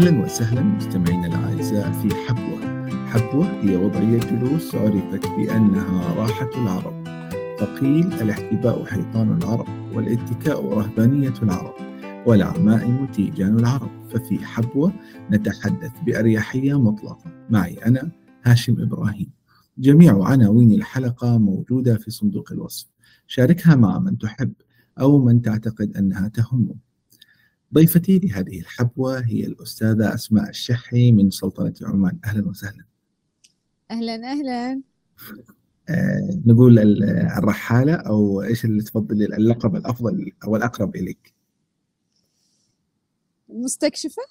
[0.00, 2.86] أهلا وسهلا مستمعينا الأعزاء في حبوة.
[3.06, 7.04] حبوة هي وضعية جلوس عرفت بأنها راحة العرب.
[7.58, 11.74] فقيل الاحتباء حيطان العرب والاتكاء رهبانية العرب
[12.26, 13.90] والعمائم تيجان العرب.
[14.10, 14.92] ففي حبوة
[15.30, 17.44] نتحدث بأريحية مطلقة.
[17.50, 18.10] معي أنا
[18.44, 19.30] هاشم إبراهيم.
[19.78, 22.86] جميع عناوين الحلقة موجودة في صندوق الوصف.
[23.26, 24.52] شاركها مع من تحب
[25.00, 26.89] أو من تعتقد أنها تهمه.
[27.74, 32.84] ضيفتي لهذه الحبوة هي الأستاذة أسماء الشحي من سلطنة عمان أهلا وسهلا.
[33.90, 34.80] أهلا أهلا.
[35.88, 36.78] آه نقول
[37.38, 41.34] الرحالة أو إيش اللي تفضلي اللقب الأفضل أو الأقرب إليك؟
[43.48, 44.22] مستكشفة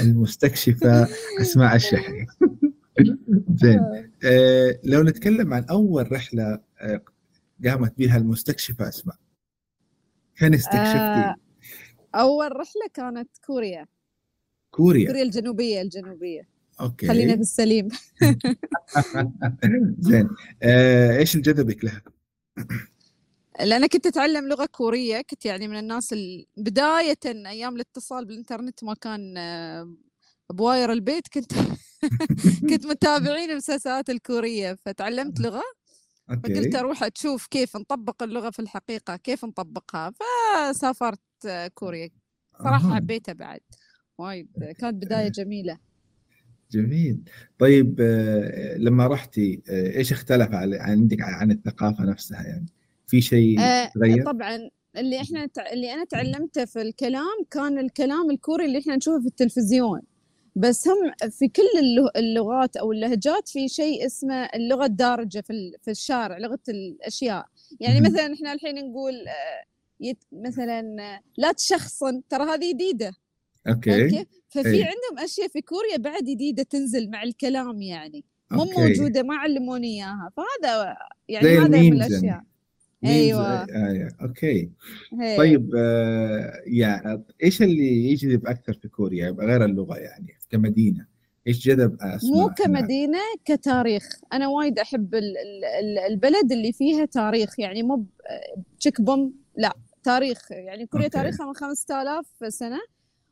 [0.00, 1.08] المستكشفة
[1.40, 2.26] أسماء الشحي.
[3.62, 3.80] زين.
[4.24, 4.78] آه.
[4.84, 7.02] لو نتكلم عن أول رحلة آه
[7.66, 9.16] قامت بها المستكشفة أسماء
[10.34, 11.34] فين استكشفتي؟ آه
[12.14, 13.86] أول رحلة كانت كوريا.
[14.70, 15.06] كوريا.
[15.06, 16.48] كوريا الجنوبية الجنوبية.
[16.80, 17.08] okay.
[17.08, 17.88] خلينا في السليم.
[19.98, 20.28] زين.
[20.62, 22.02] آه، إيش اللي جذبك لها؟
[23.60, 28.94] لأن كنت أتعلم لغة كورية كنت يعني من الناس ال- بداية أيام الاتصال بالإنترنت ما
[28.94, 29.92] كان آه،
[30.50, 31.52] ب wire البيت كنت
[32.70, 34.74] كنت متابعين المسلسلات الكورية.
[34.74, 35.62] فتعلمت لغة
[36.28, 40.12] فقلت أوكي أروح أشوف كيف نطبق اللغة في الحقيقة كيف نطبقها.
[40.72, 41.18] فسافرت.
[41.74, 42.10] كوريا
[42.58, 42.94] صراحة أها.
[42.94, 43.60] حبيتها بعد
[44.18, 45.78] وايد كانت بداية جميلة
[46.70, 47.18] جميل
[47.58, 50.48] طيب آه، لما رحتي آه، إيش اختلف
[50.80, 52.66] عندك عن الثقافة نفسها يعني؟
[53.06, 58.64] في شيء آه، تغير؟ طبعا اللي إحنا اللي أنا تعلمته في الكلام كان الكلام الكوري
[58.64, 60.00] اللي إحنا نشوفه في التلفزيون
[60.56, 65.90] بس هم في كل اللغ- اللغات أو اللهجات في شيء اسمه اللغة الدارجة في في
[65.90, 67.46] الشارع لغة الأشياء
[67.80, 68.00] يعني.
[68.00, 69.64] مثلا إحنا الحين نقول آه،
[70.00, 73.12] يت مثلا آه، لا تشخصن ترى هذه جديدة.
[73.68, 74.10] okay.
[74.10, 74.84] كيف؟ ففي إيه.
[74.84, 78.24] عندهم أشياء في كوريا بعد جديدة تنزل مع الكلام يعني.
[78.50, 80.30] مو موجودة ما علموني إياها.
[80.36, 80.96] فهذا
[81.28, 82.24] يعني هذا من الأشياء.
[82.24, 82.46] يعني.
[83.04, 83.42] أيوه.
[83.42, 84.70] آه، آه، okay.
[85.20, 85.36] هي.
[85.36, 91.06] طيب آه، يعني إيش اللي يجذب أكثر في كوريا؟ غير اللغة يعني كمدينة؟
[91.46, 94.08] إيش جذب؟ مو هناك؟ كمدينة كتاريخ.
[94.32, 94.78] أنا وايد
[95.14, 98.04] ال- البلد اللي فيها تاريخ يعني مو
[98.80, 99.72] تشيك boom لا
[100.02, 101.16] تاريخ يعني كوريا okay.
[101.18, 102.78] تاريخها من 5000 سنة.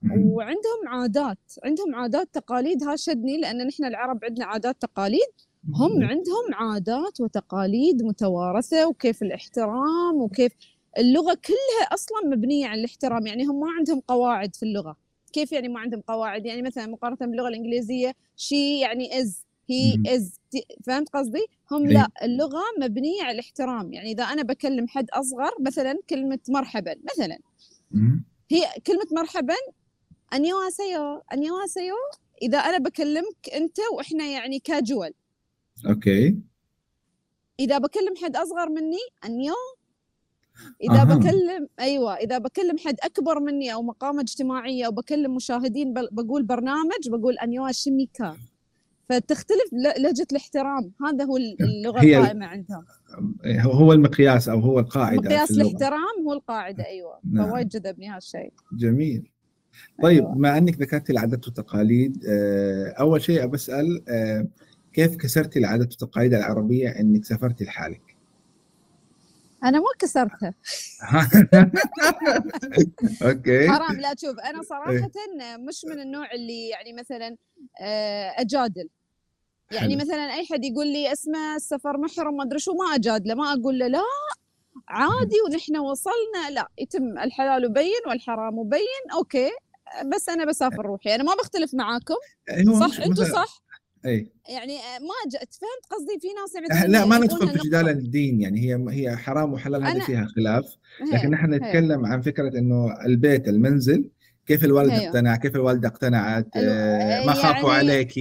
[0.02, 0.26] مهم.
[0.30, 2.82] وعندهم عادات عندهم عادات تقاليد.
[2.84, 5.32] ها شدني لأن نحن العرب عندنا عادات تقاليد.
[5.74, 10.52] هم عندهم عادات وتقاليد متوارثة وكيف الاحترام وكيف
[10.98, 13.26] اللغة كلها أصلا مبنية على الاحترام.
[13.26, 14.96] يعني هم ما عندهم قواعد في اللغة.
[15.32, 20.14] كيف يعني ما عندهم قواعد؟ يعني مثلا مقارنة باللغة الإنجليزية she يعني is he.
[20.14, 20.40] is
[20.84, 21.92] فهمت قصدي؟ هم إيه.
[21.94, 27.38] لا اللغة مبنية على الاحترام يعني إذا أنا بكلم حد أصغر مثلا كلمة مرحبا مثلا.
[28.50, 29.54] هي كلمة مرحبا
[30.34, 31.94] 안녕하세요 안녕하세요
[32.42, 35.14] إذا أنا بكلمك أنت وإحنا يعني casual
[35.88, 36.38] okay
[37.60, 39.54] إذا بكلم حد أصغر مني 안녕
[40.82, 41.04] إذا أها.
[41.04, 47.08] بكلم أيوه إذا بكلم حد أكبر مني أو مقامه اجتماعية أو بكلم مشاهدين بقول برنامج
[47.08, 48.36] بقول انيو شيميكا
[49.12, 49.62] فتختلف
[49.98, 50.92] لهجة الاحترام.
[51.06, 52.84] هذا هو ال- اللغة القائمة عندهم.
[53.46, 57.18] هو هو المقياس أو هو القاعدة مقياس الاحترام هو القاعدة أيوه.
[57.32, 57.50] نعم.
[57.50, 59.30] فوايد جذبني هالشيء جميل.
[60.02, 60.34] طيب أيوة.
[60.34, 64.46] بما أنك ذكرت العادات والتقاليد آه، أول شيء بسال آه،
[64.92, 68.16] كيف كسرتي العادات والتقاليد العربية إنك سافرتي لحالك؟
[69.64, 70.54] أنا ما كسرتها.
[73.22, 73.68] okay.
[73.68, 75.10] حرام لا تشوف أنا صراحة
[75.68, 77.36] مش من النوع اللي يعني مثلا
[77.80, 78.88] آه، أجادل.
[79.72, 80.04] يعني حلو.
[80.04, 83.78] مثلا أي حد يقول لي اسمع السفر محرم ما أدري شو ما أجادله ما أقول
[83.78, 84.02] له لا
[84.88, 89.50] عادي ونحن وصلنا لا يتم الحلال مبين والحرام مبين okay
[90.14, 92.14] بس أنا بسافر روحي أنا ما بختلف معاكم
[92.50, 93.62] أيوة، صح أنتم صح
[94.06, 95.36] اي يعني ما ج...
[95.36, 97.68] فهمت قصدي في ناس يعني لا ما ندخل في.
[97.68, 100.76] جدال الدين يعني هي هي حرام وحلال هذا أنا- فيها خلاف
[101.12, 101.54] لكن نحن.
[101.54, 104.10] نتكلم عن فكرة إنه البيت المنزل
[104.46, 105.06] كيف الوالد أيوة.
[105.06, 108.16] اقتنع؟ كيف الوالده اقتنعت الو- آه، ما خافوا يعني- عليك.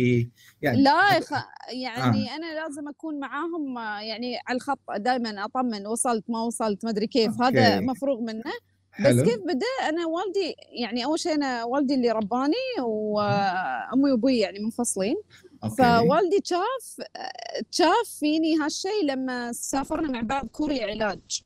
[0.62, 1.32] يعني لا يا خ...
[1.74, 2.36] يعني آه.
[2.36, 7.08] أنا لازم أكون معاهم آه، يعني على الخط دائما أطمن وصلت ما وصلت ما أدري
[7.08, 7.42] كيف.
[7.42, 7.60] أوكي.
[7.60, 8.42] هذا مفروغ منه.
[9.00, 9.24] بس حلو.
[9.24, 15.16] كيف بدأ؟ أنا والدي يعني أول شيء أنا والدي اللي رباني وامي وأبوي يعني منفصلين.
[15.64, 15.76] okay.
[15.76, 17.08] فوالدي شاف
[17.72, 21.42] شاف فيني هالشيء لما سافرنا مع بعض كوريا علاج.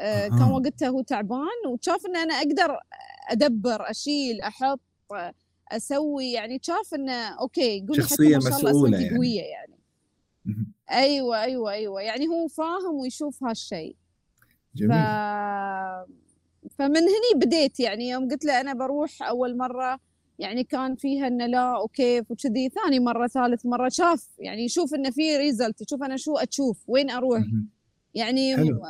[0.00, 0.42] آه، كان.
[0.42, 2.76] وقتها هو تعبان وشاف إن أنا أقدر
[3.30, 4.80] أدبر أشيل أحط
[5.72, 9.16] أسوي يعني شاف انه okay حتى شخصية ما شاء الله مسؤولة اسمك يعني.
[9.16, 9.76] قوية يعني.
[10.90, 12.02] أيوه أيوه أيوه.
[12.02, 13.96] يعني هو فاهم ويشوف هالشيء.
[14.74, 14.76] ف...
[14.76, 14.90] جميل.
[16.78, 18.08] فمن هني بديت يعني.
[18.10, 20.00] يوم قلت له أنا بروح أول مرة
[20.38, 22.68] يعني كان فيها إنه لا وكيف وكذي.
[22.68, 27.10] ثاني مرة ثالث مرة شاف يعني يشوف إنه في ريزلت يشوف أنا شو أشوف وين
[27.10, 27.42] أروح.
[28.14, 28.82] يعني حلو.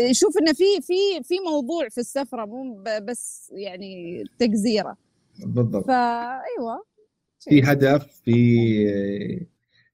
[0.00, 4.96] يشوف إنه في في في موضوع في السفرة مو بس يعني تجزيرة.
[5.38, 5.86] بالضبط.
[5.86, 6.84] فايوه
[7.40, 9.46] في هدف في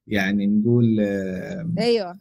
[0.06, 2.18] يعني نقول آه، أيوه.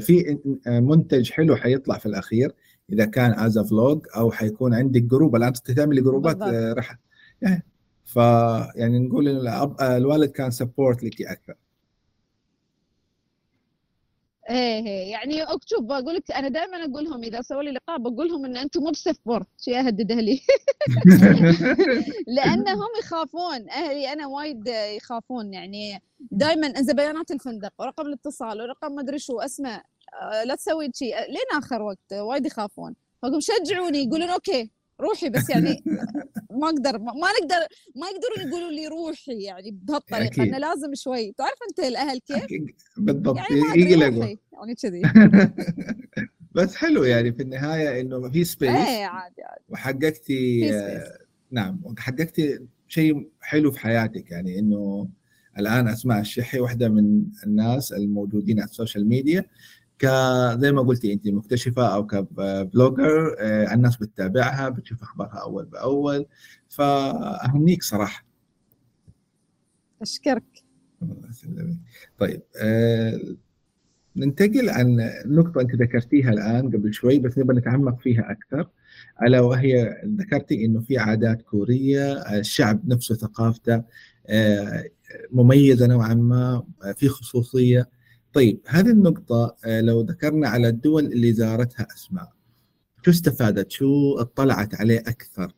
[0.00, 2.52] في منتج حلو حيطلع في الأخير
[2.92, 6.42] إذا كان as vlog أو حيكون عندك group الآن تعملي جروبات.
[6.42, 6.98] آه، رح
[7.42, 7.62] يعني
[8.04, 8.16] ف
[8.76, 9.48] يعني نقول
[9.80, 11.54] الوالد كان support لك أكثر.
[14.50, 15.10] إيه إيه.
[15.10, 18.56] يعني شوف بقول لك أنا دائما أقول لهم إذا سووا لي لقاء بقول لهم إن
[18.56, 19.46] أنتم مو ب support.
[19.60, 20.40] شيء أهدد أهلي.
[22.36, 25.54] لأنهم يخافون أهلي أنا وايد يخافون.
[25.54, 29.82] يعني دائما انزل بيانات الفندق ورقم الاتصال ورقم ما أدري شو اسمع
[30.22, 32.94] آه، لا تسوي شيء لين آخر وقت وايد يخافون.
[33.22, 34.70] فاقول شجعوني يقولون okay.
[35.00, 35.84] روحي بس يعني
[36.50, 37.66] ما أقدر ما نقدر
[37.96, 40.40] ما يقدرون يقولوا لي روحي يعني بهالطريقة أكيد.
[40.40, 41.32] إنه لازم شوي.
[41.32, 42.46] تعرف أنت الأهل كيف؟
[42.96, 43.36] بالضبط.
[43.36, 44.36] يعني يقلقوا.
[44.52, 45.02] يعني كذي.
[46.54, 49.64] بس حلو يعني في النهاية إنه في space إيه عادي عادي.
[49.68, 51.18] وحققتي آه،.
[51.50, 52.58] نعم وحققتي
[52.88, 54.30] شيء حلو في حياتك.
[54.30, 55.08] يعني إنه
[55.58, 59.44] الآن اسماء الشحي واحدة من الناس الموجودين على السوشيال ميديا
[59.98, 60.06] ك
[60.60, 66.26] زي ما قلتي انت مكتشفة أو ك blogger آه، الناس بتتابعها بتشوف أخبارها أول بأول.
[66.68, 68.24] فأهنيك صراحة.
[70.02, 70.42] أشكرك.
[71.02, 71.76] الله يسلمك.
[72.18, 73.20] طيب آه،
[74.16, 78.68] ننتقل عن نقطة أنت ذكرتيها الآن قبل شوي بس نبغى نتعمق فيها أكثر
[79.22, 83.82] ألا وهي ذكرتي إنه في عادات كورية الشعب نفسه ثقافته
[84.26, 84.84] آه،
[85.32, 86.62] مميزة نوعا ما
[86.96, 87.95] في خصوصية.
[88.36, 92.32] طيب هذه النقطة آه، لو ذكرنا على الدول اللي زارتها أسماء
[93.04, 95.52] شو استفادت؟ شو اطلعت عليه أكثر؟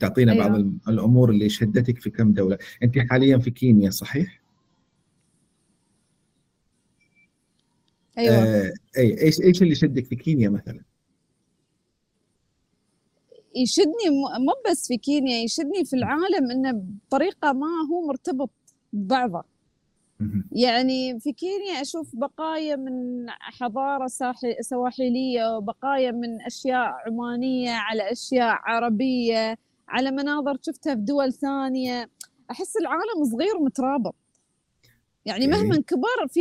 [0.00, 0.48] تعطينا أيوة.
[0.48, 4.42] بعض الأمور اللي شدتك في كم دولة أنت حاليا في كينيا صحيح؟
[8.18, 10.80] أيوه آه، أي إيش إيش اللي شدك في كينيا مثلا؟
[13.56, 18.50] يشدني مو بس في كينيا يشدني في العالم إنه بطريقة ما هو مرتبط
[18.92, 19.55] ببعضه.
[20.52, 28.58] يعني في كينيا أشوف بقايا من حضارة ساحل سواحليه وبقايا من أشياء عمانية على أشياء
[28.64, 29.58] عربية
[29.88, 32.10] على مناظر شفتها في دول ثانية.
[32.50, 34.14] أحس العالم صغير ومترابط.
[35.24, 35.56] يعني okay.
[35.56, 36.40] مهما كبر في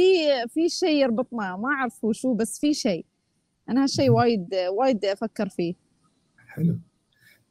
[0.50, 3.06] في شيء يربطنا ما أعرف هو شو بس في شيء.
[3.70, 4.10] أنا هالشيء.
[4.10, 5.74] وايد وايد أفكر فيه.
[6.48, 6.80] حلو.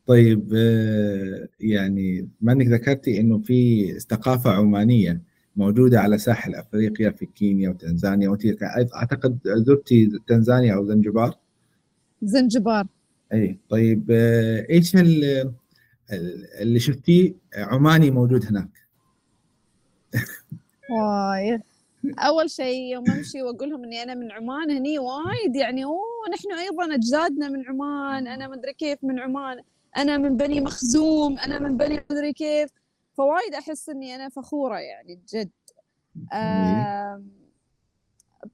[0.06, 5.33] طيب آه، يعني ما إنك ذكرتي إنه في ثقافة عمانية.
[5.56, 8.28] موجودة على ساحل أفريقيا في كينيا وتنزانيا.
[8.28, 8.42] وأنت
[8.94, 11.34] أعتقد زرتي تنزانيا أو زنجبار؟
[12.22, 12.86] زنجبار.
[13.32, 15.24] أي طيب آه، إيش ال-
[16.12, 18.68] ال- اللي شفتيه عماني موجود هناك؟
[20.90, 21.60] واي
[22.19, 26.02] أول شيء يوم أمشي وأقول لهم إني أنا من عمان هني وايد يعني أوه
[26.32, 29.58] نحن أيضا أجدادنا من عمان أنا مدري كيف من عمان
[29.96, 32.70] أنا من بني مخزوم أنا من بني مدري كيف.
[33.16, 35.50] فوايد أحس إني أنا فخورة يعني بجد.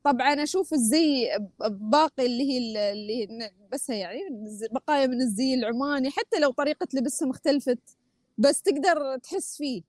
[0.05, 1.29] طبعا أشوف الزي
[1.71, 4.19] باقي اللي هي ال- اللي بس يعني
[4.73, 7.79] بقايا من الزي العماني حتى لو طريقة لبسهم اختلفت
[8.39, 9.83] بس تقدر تحس فيه.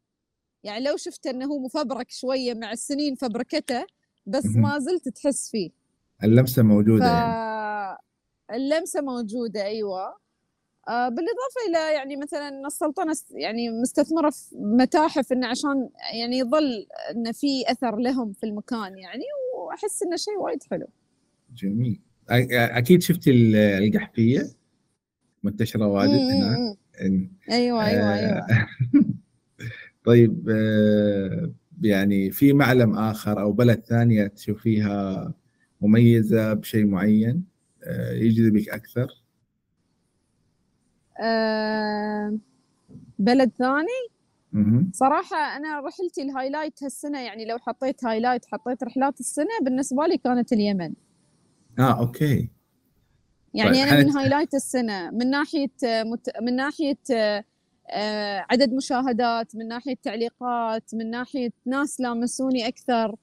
[0.64, 3.86] يعني لو شفت إنه هو مفبرك شوية مع السنين فبركته
[4.26, 4.46] بس.
[4.46, 5.70] ما زلت تحس فيه.
[6.24, 7.98] اللمسة موجودة يعني.
[8.50, 10.18] فاللمسه موجودة أيوه.
[10.88, 17.48] بالإضافة إلى يعني مثلا السلطنة يعني مستثمرة في متاحف إنه عشان يعني يظل انه في
[17.72, 19.24] أثر لهم في المكان يعني
[19.58, 20.88] وأحس إنه شيء وايد حلو.
[21.56, 22.00] جميل.
[22.30, 24.50] أكيد شفتي ال- القحفية؟
[25.44, 26.78] منتشرة واجد هناك.
[27.52, 28.68] أيوه أيوه أيوه آه،
[30.06, 35.34] طيب آه، يعني في معلم آخر أو بلد ثانية تشوفيها
[35.82, 37.44] مميزة بشيء معين
[37.84, 39.12] آه، يجذبك أكثر؟ آه،
[43.20, 44.12] بلد ثاني.
[44.94, 50.18] صراحة أنا رحلتي ال highlight هالسنة يعني لو حطيت highlight حطيت رحلات السنة بالنسبة لي
[50.18, 50.94] كانت اليمن.
[51.80, 52.50] آه okay.
[53.54, 56.30] يعني طيب، أنا من هايلايت السنة من ناحية آه، مت...
[56.42, 57.44] من ناحية آه،
[57.90, 63.16] آه، عدد مشاهدات من ناحية تعليقات من ناحية ناس لامسوني أكثر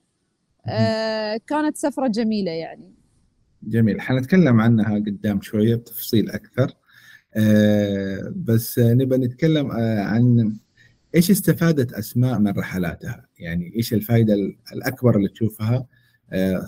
[0.67, 2.95] آه، كانت سفرة جميلة يعني.
[3.63, 4.01] جميل.
[4.01, 6.65] حنتكلم عنها قدام شوية بتفصيل أكثر.
[6.65, 6.78] آه،
[8.37, 10.57] بس آه، نبى نتكلم آه، عن
[11.15, 15.87] إيش استفادت أسماء من رحلاتها؟ يعني إيش الفائدة ال- الأكبر اللي تشوفها؟
[16.33, 16.67] آه،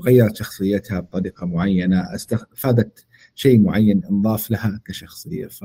[0.00, 5.64] غيرت شخصيتها بطريقة معينة؟ استفادت شيء معين انضاف لها كشخصية؟ ف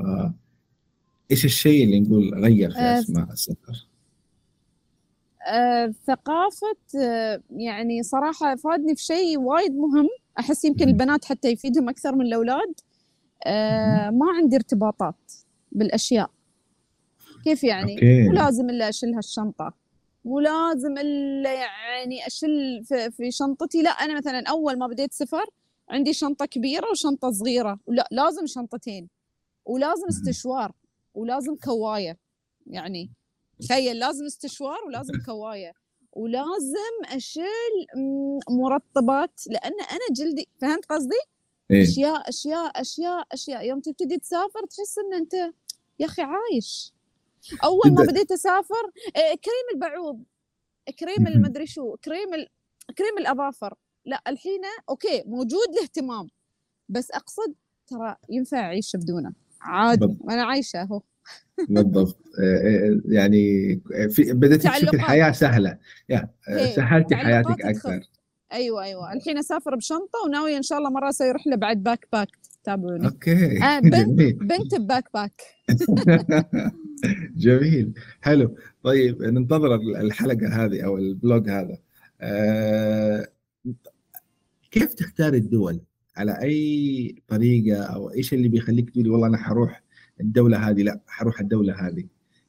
[1.30, 3.86] إيش الشيء اللي نقول غير في أسماء السفر؟
[6.06, 6.76] ثقافة
[7.56, 10.08] يعني صراحة فادني في شيء وايد مهم.
[10.38, 10.88] أحس يمكن.
[10.88, 12.74] البنات حتى يفيدهم أكثر من الأولاد.
[14.10, 15.32] ما عندي ارتباطات
[15.72, 16.30] بالأشياء.
[17.44, 18.22] كيف يعني؟ أوكي.
[18.28, 19.72] مو لازم إلا أشيل هالشنطة.
[20.24, 23.82] مو لازم إلا يعني أشيل في, في شنطتي.
[23.82, 25.44] لا أنا مثلا أول ما بديت سفر
[25.90, 27.78] عندي شنطة كبيرة وشنطة صغيرة.
[27.88, 29.08] لا لازم شنطتين.
[29.64, 30.06] ولازم.
[30.08, 30.72] استشوار.
[31.14, 32.18] ولازم كواية.
[32.66, 33.10] يعني
[33.60, 35.72] تخيل لازم استشوار ولازم كواية.
[36.12, 37.44] ولازم أشيل
[37.96, 39.40] م- مرطبات.
[39.46, 41.20] لأن أنا جلدي فهمت قصدي؟
[41.70, 41.82] إيه.
[41.82, 43.66] أشياء أشياء أشياء أشياء.
[43.66, 45.34] يوم تبتدي تسافر تحس إن أنت
[45.98, 46.94] يا أخي عايش.
[47.64, 50.22] أول ما بديت أسافر إيه، كريم البعوض
[50.98, 51.26] كريم.
[51.26, 52.48] المدري شو كريم ال...
[52.98, 53.74] كريم الأظافر.
[54.04, 56.28] لا الحين okay موجود الاهتمام.
[56.88, 57.54] بس أقصد
[57.86, 59.32] ترى ينفع أعيش بدونه.
[59.60, 60.30] عادي بالضبط.
[60.30, 61.02] أنا عايشة أهو.
[61.68, 62.18] بالضبط.
[62.42, 63.74] آه، يعني
[64.10, 64.94] في بدأت تشوفي تعلقات.
[64.94, 65.78] الحياة سهلة.
[66.08, 66.28] يا
[66.76, 68.00] سهلتي حياتك أكثر.
[68.52, 69.12] أيوه أيوه.
[69.12, 72.28] الحين أسافر بشنطة وناوية إن شاء الله مرة أسوي رحلة بعد backpack
[72.64, 73.06] تابعوني.
[73.06, 73.62] okay.
[73.62, 74.32] آه بنت جميل.
[74.32, 75.42] بنت ب backpack
[77.36, 77.92] جميل.
[78.20, 78.56] حلو.
[78.82, 81.78] طيب ننتظر الحلقة هذه أو ال vlog هذا.
[82.20, 83.28] آه،
[84.70, 85.80] كيف تختار الدول؟
[86.16, 89.82] على أي طريقة أو إيش اللي بيخليك تقولي والله أنا حروح
[90.20, 92.04] الدولة هذه؟ لا حروح الدولة هذه.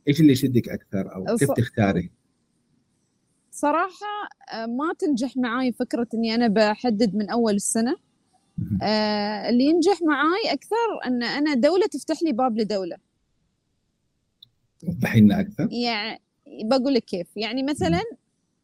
[0.08, 2.12] إيش اللي يشدك أكثر أو كيف تختاري؟
[3.60, 7.96] صراحة آه، ما تنجح معاي فكرة إني أنا بحدد من أول السنة.
[8.58, 8.80] مهم.
[8.82, 12.98] آه، اللي ينجح معاي أكثر إن أنا دولة تفتح لي باب لدولة.
[14.88, 16.22] وضحي لنا أكثر؟ يعني
[16.64, 17.28] بقول لك كيف.
[17.36, 18.02] يعني مثلا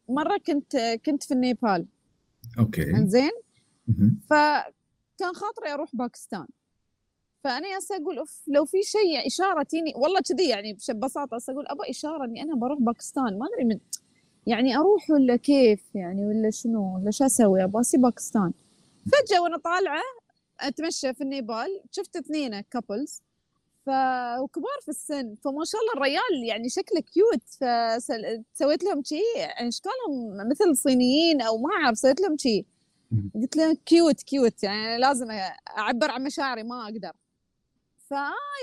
[0.08, 0.76] مرة كنت
[1.06, 1.86] كنت في النيبال.
[2.58, 2.90] okay.
[2.90, 3.30] إنزين؟
[3.88, 4.20] مهم.
[4.30, 6.46] فكان خاطري أروح باكستان.
[7.44, 11.66] فأنا يالسة أقول أوف لو في شيء إشارة تيني والله كذي يعني ببساطة هسه أقول
[11.66, 13.38] أبغى إشارة إني أنا بروح باكستان.
[13.38, 13.78] ما أدري من
[14.46, 18.52] يعني أروح ولا كيف يعني ولا شنو؟ ولا شو أسوي؟ أبغى اسي باكستان.
[19.12, 20.02] فجأة وأنا طالعة
[20.60, 23.22] أتمشى في النيبال شفت اثنين couples
[23.86, 23.90] ف
[24.40, 30.36] وكبار في السن فما شاء الله الريال يعني شكله cute فسويت لهم شي يعني اشكالهم
[30.50, 32.64] مثل الصينيين أو ما أعرف سويت لهم شي.
[33.34, 35.30] قلت له cute cute يعني لازم
[35.78, 37.12] أعبر عن مشاعري ما أقدر.
[38.10, 38.16] فا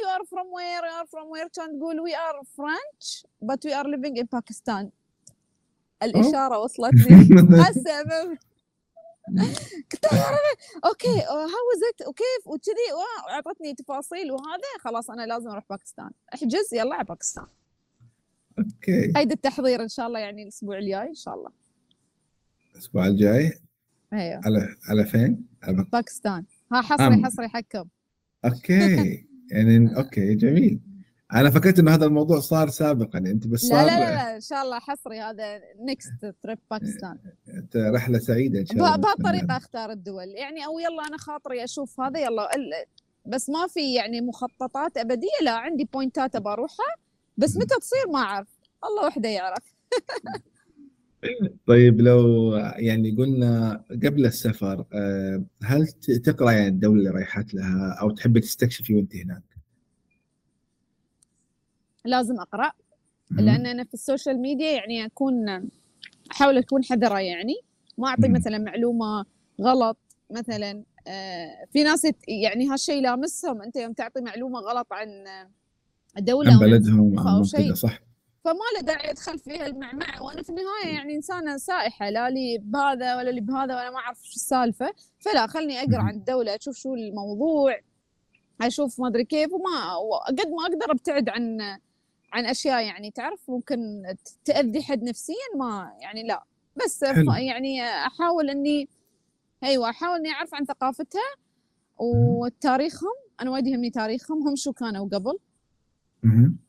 [0.04, 3.76] you are from where you are from where كان تقول we are French but we
[3.76, 4.90] are living in باكستان
[6.06, 7.16] الإشارة وصلتني
[7.62, 8.38] هسه ب-
[9.92, 10.06] قلت
[10.86, 12.88] okay how is it وكيف وكذي
[13.28, 14.70] وأعطتني تفاصيل وهذا.
[14.80, 16.10] خلاص أنا لازم أروح باكستان.
[16.34, 17.46] احجز يلا على باكستان.
[18.60, 19.12] okay.
[19.12, 21.50] قيد التحضير إن شاء الله يعني الأسبوع الجاي إن شاء الله.
[22.74, 23.60] الأسبوع الجاي؟
[24.14, 24.42] أيوه.
[24.46, 26.46] على على فين؟ على باكستان.
[26.72, 27.26] ها حصري أم.
[27.26, 27.86] حصري حكم.
[28.46, 29.26] okay.
[29.52, 30.80] يعني okay جميل.
[31.34, 34.42] أنا فكرت إنه هذا الموضوع صار سابقا أنت بس لا صار لا لا لا إن
[34.42, 37.18] شاء الله حصري هذا next trip باكستان
[37.76, 38.96] رحلة سعيدة إن شاء الله.
[38.96, 40.28] بهالطريقه أختار الدول.
[40.28, 42.50] يعني أو يلا أنا خاطري أشوف هذا يلا
[43.26, 46.96] بس ما في يعني مخططات أبدية لا عندي points ات أبى أروحها
[47.38, 48.48] بس متى تصير ما أعرف.
[48.86, 49.64] الله وحده يعرف.
[51.68, 57.98] طيب لو يعني قلنا قبل السفر آه، هل ت- تقرأ يعني الدولة اللي رايحات لها
[58.02, 59.44] أو تحبي تستكشفي وأنت هناك؟
[62.06, 62.72] لازم أقرأ
[63.32, 65.70] لأن أنا في السوشيال ميديا يعني أكون
[66.32, 67.54] أحاول أكون حذرة يعني.
[67.98, 68.28] ما أعطي.
[68.28, 69.26] مثلا معلومة
[69.62, 69.98] غلط
[70.32, 70.84] مثلا.
[71.08, 75.08] آه، في ناس يعني هالشيء لامسهم أنت يوم تعطي معلومة غلط عن
[76.18, 77.74] دولة عن بلدهم أو شيء.
[77.74, 78.00] صح.
[78.44, 82.10] فما له داعي أدخل فيها المعمعة وأنا في النهاية يعني إنسانة سائحة.
[82.10, 84.94] لا لي بهذا ولا لي بهذا وأنا ما أعرف شو السالفة.
[85.20, 86.02] فلا خلني أقرأ.
[86.02, 87.80] عن الدولة أشوف شو الموضوع
[88.62, 89.54] أشوف ما أدري كيف.
[89.54, 89.96] وما
[90.28, 91.58] قد ما أقدر أبتعد عن
[92.34, 94.04] عن أشياء يعني تعرف ممكن
[94.46, 96.44] تأذي حد نفسيا ما يعني لا.
[96.86, 97.34] بس حلو.
[97.34, 98.90] يعني أحاول إني
[99.64, 101.36] أيوه أحاول إني أعرف عن ثقافتها
[101.98, 103.14] وتاريخهم.
[103.42, 104.48] أنا وايد يهمني تاريخهم.
[104.48, 105.40] هم شو كانوا قبل.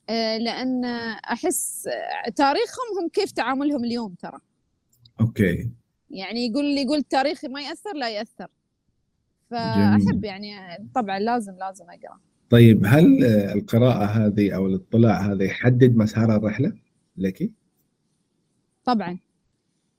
[0.09, 1.89] آه، لأن أحس
[2.37, 4.39] تاريخهم هم كيف تعاملهم اليوم ترى.
[5.21, 5.71] أوكي.
[6.11, 8.49] يعني يقول اللي يقول التاريخ ما يأثر لا يأثر.
[9.53, 10.01] جميل.
[10.01, 10.55] فأحب يعني
[10.95, 12.21] طبعا لازم لازم أقرأ.
[12.55, 16.73] طيب هل القراءة هذه أو الاطلاع هذا يحدد مسار الرحلة
[17.17, 17.51] لك؟
[18.85, 19.19] طبعا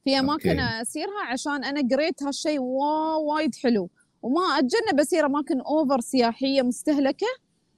[0.03, 0.81] في أماكن أوكي.
[0.81, 3.89] أسيرها عشان أنا قريت هالشيء وا- وايد حلو
[4.21, 7.27] وما أتجنب أسير أماكن أوفر سياحية مستهلكة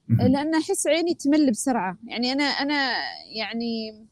[0.08, 0.28] مهم.
[0.28, 2.92] لأن أحس عيني تمل بسرعة يعني أنا أنا
[3.36, 4.02] يعني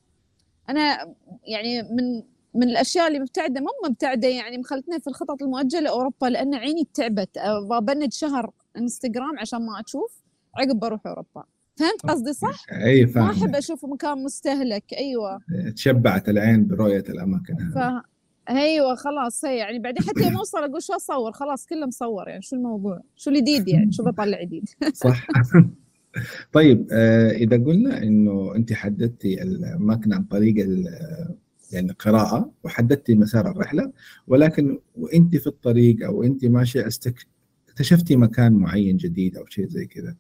[0.68, 2.22] أنا يعني من
[2.54, 7.38] من الأشياء اللي مبتعدة مو مبتعدة يعني مخلتنا في الخطط المؤجلة أوروبا لأن عيني تعبت
[7.38, 10.25] أبغى بند شهر إنستغرام عشان ما أشوف
[10.56, 11.44] عقب بروح أوروبا.
[11.76, 14.84] فهمت قصدي صح؟ أي ما فاهم أحب اشوفه مكان مستهلك.
[14.98, 15.38] أيوه.
[15.76, 18.00] تشبعت العين برؤية الأماكن هذه.
[18.00, 18.06] ف
[18.50, 22.42] أيوه خلاص هي يعني بعدين حتى يوم أوصل أقول شو أصور؟ خلاص كله مصور يعني
[22.42, 25.26] شو الموضوع؟ شو الجديد يعني؟ شو بطلع جديد صح.
[26.52, 31.34] طيب آه، إذا قلنا إنه أنت حددتي الاماكن عن طريق ال-
[31.72, 33.92] يعني قراءة وحددتي مسار الرحلة
[34.26, 36.44] ولكن وأنت في الطريق أو أنت
[36.76, 37.26] استك-
[37.68, 40.16] اكتشفتي مكان معين جديد أو شيء زي كذا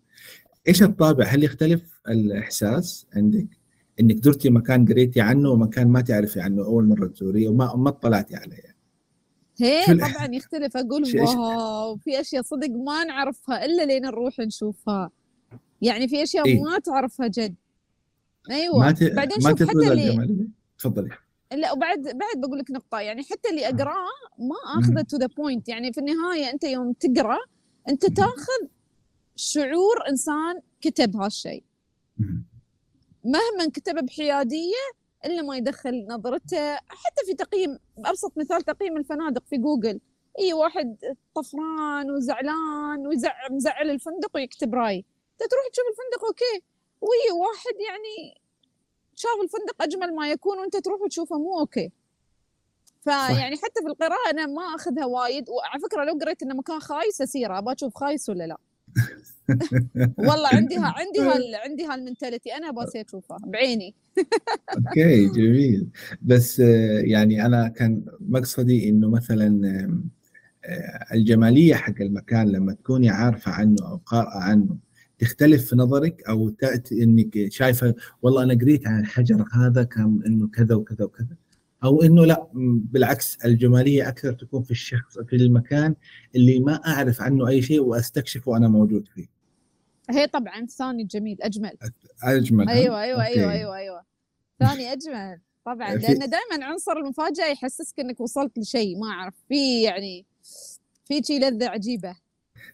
[0.68, 3.46] إيش الطابع؟ هل يختلف الإحساس عندك؟
[4.00, 8.36] إنك زرتي مكان قريتي عنه ومكان ما تعرفي عنه أول مرة تزوريه وما ما اطلعتي
[8.36, 8.76] عليه.
[9.60, 10.76] هي شو الإح- طبعا يختلف.
[10.76, 15.10] أقول واو في أشياء صدق ما نعرفها إلا لين نروح نشوفها.
[15.82, 16.62] يعني في أشياء إيه.
[16.62, 17.54] ما تعرفها جد.
[18.50, 18.78] أيوه.
[18.78, 19.02] ما ت...
[19.02, 21.08] بعدين ما شوف حتى اللي تفضلي.
[21.52, 23.00] لا وبعد بعد بقول لك نقطة.
[23.00, 24.06] يعني حتى اللي أقرأه
[24.38, 27.38] ما اخذه to the point يعني في النهاية أنت يوم تقرأ
[27.88, 28.66] أنت تاخذ
[29.36, 31.64] شعور إنسان كتب هالشيء.
[33.24, 34.84] مهما كتب بحيادية
[35.24, 36.74] إلا ما يدخل نظرته.
[36.74, 40.00] حتى في تقييم ابسط مثال تقييم الفنادق في جوجل.
[40.38, 44.96] إي واحد طفران وزعلان ويزعل مزعل الفندق ويكتب رأي.
[44.96, 46.64] أنت تروح تشوف الفندق okay.
[47.00, 48.40] وي واحد يعني
[49.14, 51.92] شاف الفندق أجمل ما يكون وأنت تروح وتشوفه مو okay.
[53.00, 55.50] فيعني حتى في القراءة أنا ما أخذها وايد.
[55.50, 58.56] وعلى فكرة لو قريت إنه مكان خايس أسيره أبغى أشوف خايس ولا لا.
[60.18, 61.20] والله عندي عندي
[61.64, 63.94] عندي ها ال mentality أنا أبغى أسير أشوفها بعيني.
[64.76, 65.88] okay جميل.
[66.22, 69.60] بس آه، يعني أنا كان مقصدي إنه مثلا
[70.64, 74.76] آه، الجمالية حق المكان لما تكوني عارفة عنه أو قارئة عنه
[75.18, 80.48] تختلف في نظرك أو تأتي إنك شايفة والله أنا قريت عن الحجر هذا كان إنه
[80.48, 81.36] كذا وكذا وكذا؟
[81.84, 82.48] أو إنه لا
[82.92, 85.94] بالعكس الجمالية أكثر تكون في الشخص في المكان
[86.36, 89.26] اللي ما أعرف عنه أي شيء وأستكشفه وأنا موجود فيه.
[90.10, 91.72] هي طبعا ثاني جميل أجمل.
[92.22, 93.40] أجمل ها؟ أيوة أيوة أوكي.
[93.40, 93.76] أيوة أيوة.
[93.76, 94.02] أيوة
[94.58, 95.40] ثاني أجمل.
[95.66, 100.26] طبعا لأن دائما عنصر المفاجأة يحسسك إنك وصلت لشيء ما أعرف في يعني
[101.04, 102.16] في شي لذة عجيبة.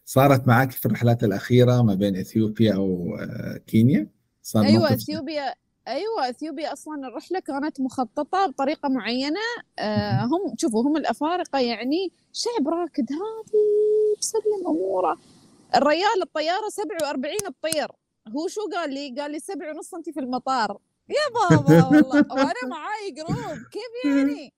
[0.05, 4.07] صارت معك في الرحلات الأخيرة ما بين إثيوبيا أو آه، كينيا؟
[4.43, 5.55] صار أيوه إثيوبيا
[5.89, 9.41] أيوه إثيوبيا أصلا الرحلة كانت مخططة بطريقة معينة.
[9.79, 13.59] آه هم شوفوا هم الأفارقة يعني شعب راكد هادي
[14.19, 15.19] مسلم أموره.
[15.75, 17.89] الريال الطيارة 47 تطير
[18.37, 20.79] هو شو قال لي؟ قال لي سبع ونص سنتي في المطار.
[21.09, 22.27] يا بابا والله.
[22.31, 24.53] وأنا معاي group كيف يعني؟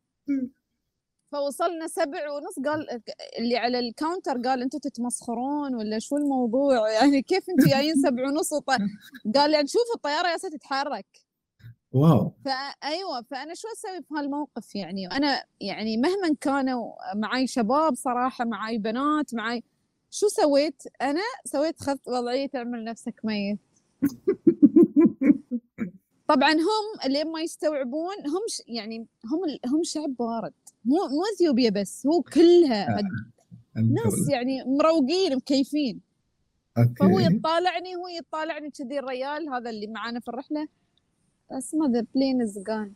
[1.34, 3.00] فوصلنا سبع ونص قال
[3.38, 8.28] اللي على ال counter قال أنتم تتمسخرون ولا شو الموضوع؟ يعني كيف أنتم جايين سبع
[8.28, 8.70] ونص وط...
[9.34, 11.06] قال يعني شوف الطيارة يا تتحرك.
[11.92, 12.32] wow.
[12.44, 18.78] فايوه فأنا شو أسوي في هالموقف يعني؟ أنا يعني مهما كانوا معي شباب صراحة معي
[18.78, 19.62] بنات معي
[20.10, 23.58] شو سويت؟ أنا سويت خذت وضعية تعمل نفسك ميت.
[26.28, 29.40] طبعا هم اللي ما يستوعبون هم ش يعني هم
[29.72, 30.52] هم شعب بارد.
[30.84, 33.32] مو مو إثيوبيا بس هو كلها هد-
[33.76, 36.00] ناس يعني مروقين مكيفين.
[37.00, 40.68] فهو okay يطالعني هو يطالعني كذي الريال هذا اللي معانا في الرحلة.
[41.50, 42.92] اسمه the plane is gone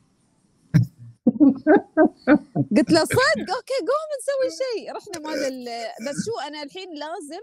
[2.77, 4.93] قلت له صدق؟ okay قوم نسوي شيء.
[4.93, 7.43] رحنا مال ال- بس شو أنا الحين لازم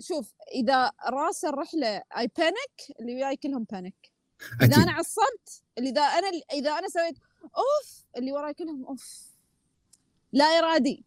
[0.00, 4.12] شوف إذا راس الرحلة اي panic اللي وياي كلهم panic
[4.62, 9.33] إذا أنا عصبت اللي إذا أنا إذا أنا سويت أوف اللي وراي كلهم أوف.
[10.34, 11.04] لا إرادي.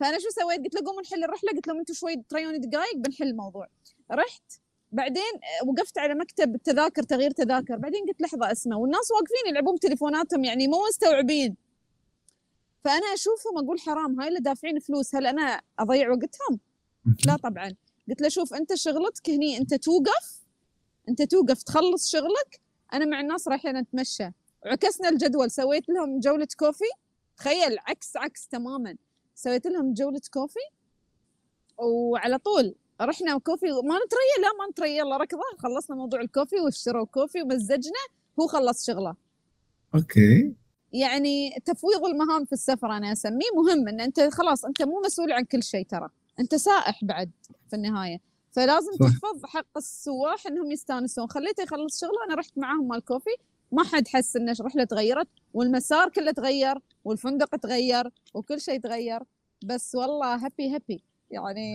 [0.00, 3.26] فأنا شو سويت؟ قلت له قوموا نحل الرحلة قلت لهم أنتم شوي تريوني دقائق بنحل
[3.26, 3.68] الموضوع.
[4.12, 4.42] رحت.
[4.92, 5.32] بعدين
[5.66, 7.76] وقفت على مكتب التذاكر تغيير تذاكر.
[7.76, 11.56] بعدين قلت لحظة أسمع والناس واقفين يلعبون بتليفوناتهم يعني مو مستوعبين.
[12.84, 16.60] فأنا أشوفهم أقول حرام هاي اللي دافعين فلوس هل أنا أضيع وقتهم؟
[17.26, 17.74] لا طبعا.
[18.08, 20.40] قلت له شوف أنت شغلتك هني أنت توقف
[21.08, 22.60] أنت توقف تخلص شغلك
[22.92, 24.28] أنا مع الناس رايحين نتمشى
[24.64, 26.84] وعكسنا الجدول سويت لهم جولة coffee.
[27.36, 28.96] تخيل عكس عكس تماما.
[29.34, 30.60] سويت لهم جولة coffee
[31.78, 33.66] وعلى طول رحنا coffee.
[33.66, 35.40] ما نتريا لا ما نتريا يلا ركضه.
[35.58, 38.00] خلصنا موضوع ال coffee واشتروا coffee ومزجنا
[38.40, 39.16] هو خلص شغله.
[39.94, 40.54] okay.
[40.92, 45.44] يعني تفويض المهام في السفر أنا أسميه مهم إن أنت خلاص أنت مو مسؤول عن
[45.44, 46.08] كل شيء ترى.
[46.40, 47.30] أنت سائح بعد
[47.70, 48.20] في النهاية.
[48.52, 48.98] فلازم صح.
[48.98, 51.26] تحفظ حق السواح إنهم يستانسون.
[51.26, 53.36] خليته يخلص شغله أنا رحت معاهم مال كوفي.
[53.72, 59.20] ما حد حس إن الرحله تغيرت والمسار كله تغير والفندق تغير وكل شيء تغير.
[59.64, 61.74] بس والله هابي هابي يعني.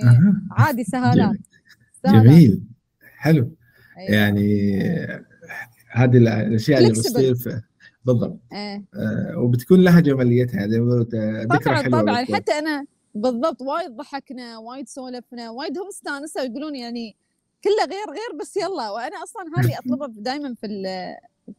[0.52, 1.36] عادي سهالات.
[2.06, 2.64] جميل.
[3.18, 3.52] حلو.
[3.98, 4.12] أيوة.
[4.12, 4.80] يعني
[5.92, 6.90] هذه الأشياء اللي.
[6.90, 7.62] بتصير في
[8.06, 8.40] بالضبط.
[8.54, 8.84] إيه.
[8.96, 10.60] آه، وبتكون لها جماليتها.
[10.60, 12.22] يعني ذكرى طبعا حلوة طبعا.
[12.22, 12.36] بتكون.
[12.36, 17.16] حتى أنا بالضبط وايد ضحكنا وايد سولفنا وايد هم استانسوا يقولون يعني
[17.64, 18.90] كله غير غير بس يلا.
[18.90, 20.68] وأنا أصلا هذه أطلبها دائما في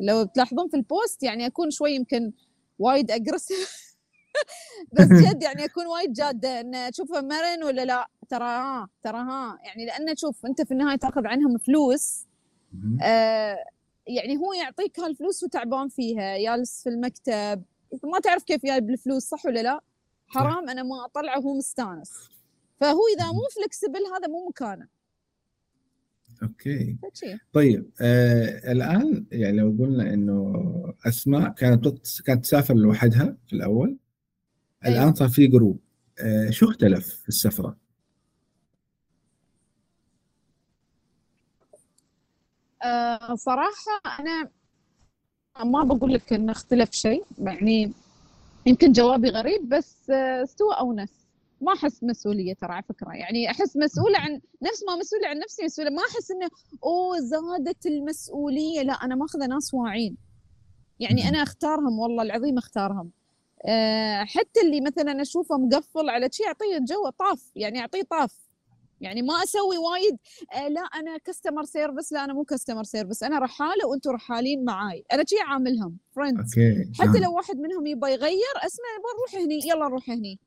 [0.01, 2.33] لو تلاحظون في ال post يعني أكون شوي يمكن
[2.79, 3.89] وايد aggressive
[4.95, 8.07] بس جد يعني أكون وايد جادة إن تشوفها مرن ولا لا.
[8.29, 9.59] ترى ها ترى ها.
[9.65, 12.25] يعني لأن شوف أنت في النهاية تأخذ عنهم فلوس.
[13.03, 13.65] آه
[14.07, 16.39] يعني هو يعطيك هالفلوس وتعبان فيها.
[16.39, 17.63] جالس في المكتب.
[18.05, 19.81] ما تعرف كيف جايب الفلوس صح ولا لا؟
[20.27, 22.11] حرام أنا ما أطلعه وهو مستانس.
[22.81, 24.89] فهو إذا مو flexible هذا مو مكانه.
[26.43, 26.99] okay
[27.53, 30.55] طيب آه الآن يعني لو قلنا إنه
[31.07, 31.89] أسماء كانت
[32.25, 33.97] كانت تسافر لوحدها في الأول
[34.87, 35.15] الآن أيوة.
[35.15, 35.81] صار في group
[36.21, 37.77] آه شو اختلف في السفرة؟
[42.83, 44.51] آه صراحة أنا
[45.65, 47.93] ما بقول لك إنه اختلف شيء يعني
[48.67, 51.28] يمكن جوابي غريب بس آه، استوى اونس
[51.61, 53.13] ما أحس مسؤولية ترى على فكرة.
[53.13, 55.91] يعني أحس مسؤولة عن نفس ما مسؤولة عن نفسي مسؤولة.
[55.91, 56.49] ما أحس إنه
[56.85, 58.83] أوه زادت المسؤولية.
[58.83, 60.17] لا أنا ماخذه ناس واعين
[61.01, 63.11] يعني أنا أختارهم والله العظيم أختارهم.
[63.67, 67.53] أه حتى اللي مثلا أشوفه مقفل على شيء أعطيه جو طاف.
[67.57, 68.35] يعني أعطيه طاف.
[69.01, 70.19] يعني ما أسوي وايد.
[70.55, 75.05] أه لا أنا customer service لا أنا مو customer service أنا رحالة وأنتم رحالين معاي.
[75.13, 76.55] أنا شي عاملهم friends
[77.01, 79.61] حتى لو واحد منهم يبغى يغير أسمع نروح هني.
[79.69, 80.39] يلا نروح هني.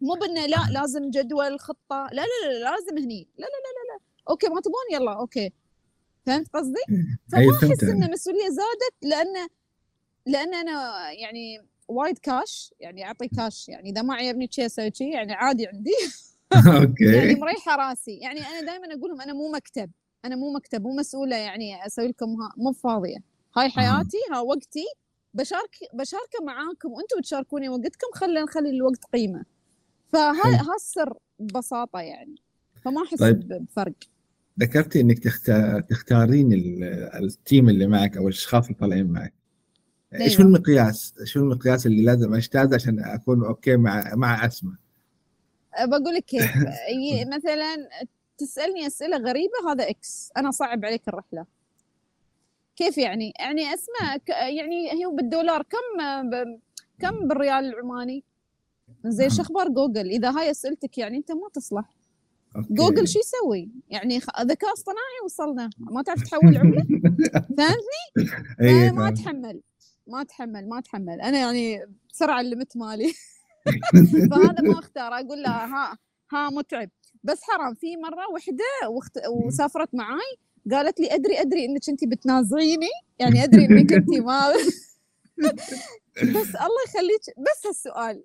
[0.00, 2.08] مو بإنه لا لازم جدول خطة.
[2.12, 3.28] لا لا لا لازم هني.
[3.38, 4.00] لا لا لا لا, لا.
[4.30, 5.52] okay ما تبون يلا okay.
[6.26, 6.80] فهمت قصدي؟
[7.32, 9.48] فما أحس إن المسؤولية زادت لأن
[10.26, 15.12] لأن أنا يعني وايد كاش يعني أعطي كاش يعني إذا ما عجبني شيء أسوي شيء
[15.12, 15.94] يعني عادي عندي.
[16.82, 17.04] okay.
[17.04, 18.16] يعني مريحة راسي.
[18.16, 19.90] يعني أنا دائما أقول لهم أنا مو مكتب.
[20.24, 23.18] أنا مو مكتب مو مسؤولة يعني أسوي لكم ها مو فاضية.
[23.56, 24.84] هاي حياتي ها وقتي.
[25.34, 26.92] بشارك بشاركه معاكم.
[26.92, 29.44] وأنتم تشاركوني وقتكم خلينا نخلي الوقت قيمة.
[30.12, 32.36] فها السر ببساطة يعني
[32.84, 33.48] فما أحس طيب.
[33.48, 33.94] بفرق
[34.60, 36.52] ذكرتي إنك تختار تختارين
[37.22, 39.34] ال team اللي معك أو الأشخاص اللي طالعين معك
[40.14, 40.28] أيوة.
[40.28, 44.74] شو المقياس؟ شو المقياس اللي لازم أجتاز عشان أكون okay مع مع أسماء؟
[45.80, 46.56] بقول لك كيف
[47.36, 47.88] مثلا
[48.38, 51.46] تسألني أسئلة غريبة هذا X أنا صعب عليك الرحلة
[52.76, 56.00] كيف يعني؟ يعني أسماء يعني هي بالدولار كم
[57.00, 58.24] كم بالريال العماني؟
[59.10, 60.06] زين شو أخبار جوجل.
[60.10, 61.96] إذا هاي أسئلتك يعني أنت ما تصلح.
[62.56, 62.74] okay.
[62.74, 65.70] جوجل شو يسوي؟ يعني ذكاء اصطناعي وصلنا.
[65.78, 66.86] ما تعرف تحول عملة؟
[67.56, 68.26] فهمتني؟
[68.60, 69.60] أيه ما اتحمل
[70.06, 73.12] ما اتحمل ما اتحمل أنا يعني بسرعة ال limit مالي.
[74.30, 75.12] فهذا ما أختار.
[75.12, 75.98] أقول لها ها
[76.32, 76.90] ها متعب.
[77.24, 79.18] بس حرام في مرة وحدة وخت...
[79.28, 80.36] وسافرت معاي
[80.70, 82.88] قالت لي أدري أدري إنك أنت بتنازعيني.
[83.18, 84.52] يعني أدري إنك أنت ما
[85.38, 88.24] بس الله يخليك بس هالسؤال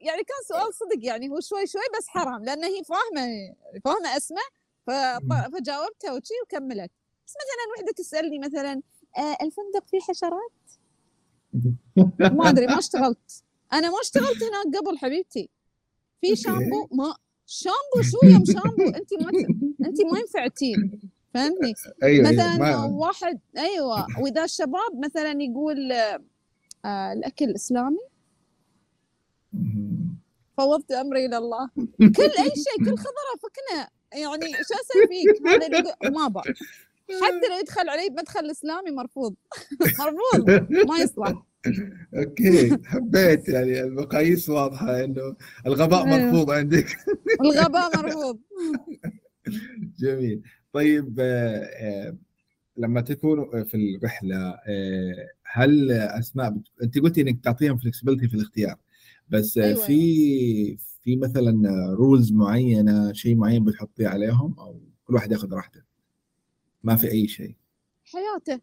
[0.00, 4.42] يعني كان سؤال صدق يعني هو شوي شوي بس حرام لأن هي فاهمة فاهمة اسمع
[5.52, 6.90] فجاوبتها وشي وكملت.
[7.26, 8.82] بس مثلا وحدة تسألني مثلا
[9.18, 10.52] آه الفندق فيه حشرات؟
[12.20, 13.44] ما أدري ما اشتغلت.
[13.72, 15.50] أنا ما اشتغلت هناك قبل حبيبتي.
[16.20, 19.30] في شامبو ما شامبو شو يوم شامبو؟ انت ما
[19.86, 21.00] انت ما ينفعتين
[21.36, 24.06] فهمتني أيوة مثلا أيوة واحد أيوه.
[24.20, 25.92] وإذا الشباب مثلا يقول
[26.84, 27.98] آه الأكل الاسلامي
[30.56, 31.70] فوضت أمري إلى الله.
[31.98, 36.42] كل أي شيء كل خضرة فكنا يعني شو أسوي فيك؟ هذا ما با
[37.10, 39.34] حتى لو يدخل علي بمدخل إسلامي مرفوض.
[40.00, 40.50] مرفوض.
[40.88, 41.42] ما يصلح.
[42.16, 42.78] أوكي.
[42.84, 46.18] حبيت يعني المقاييس واضحة إنه الغباء أيوه.
[46.18, 46.86] مرفوض عندك.
[47.40, 48.38] الغباء مرفوض.
[50.00, 50.42] جميل.
[50.76, 52.16] طيب آه، آه،
[52.76, 54.36] لما تكونوا في الرحلة
[54.68, 56.68] آه، هل أسماء بت...
[56.82, 58.76] أنت قلتي إنك تعطيهم فلكسبيتي في الاختيار
[59.28, 60.78] بس أيوة في أيوة.
[61.02, 65.80] في مثلا رولز معينة شيء معين بتحطيه عليهم أو كل واحد ياخذ راحته؟
[66.82, 67.56] ما في أي شيء.
[68.04, 68.60] حياته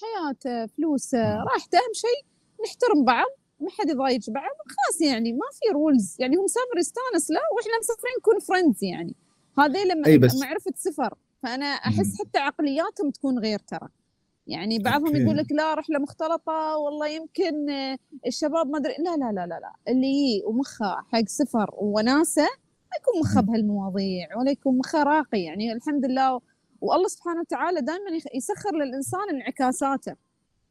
[0.00, 2.26] حياته فلوسه راحته أهم شيء
[2.64, 7.30] نحترم بعض ما حد يضايق بعض خلاص يعني ما في rules يعني هو مسافر يستانس
[7.30, 9.14] له وإحنا مسافرين نكون friends يعني.
[9.58, 10.34] هذه لما أي بس...
[10.42, 13.88] معرفه سفر فأنا أحس حتى عقلياتهم تكون غير ترى.
[14.46, 17.54] يعني بعضهم يقول لك لا رحلة مختلطة والله يمكن
[18.26, 18.94] الشباب ما أدري.
[18.98, 19.72] لا لا لا لا لا.
[19.88, 25.42] اللي ومخه حق سفر وناسة ما يكون مخه بهالمواضيع ولا يكون مخه راقي.
[25.42, 26.40] يعني الحمد لله
[26.80, 30.16] والله سبحانه وتعالى دائما يسخر للإنسان انعكاساته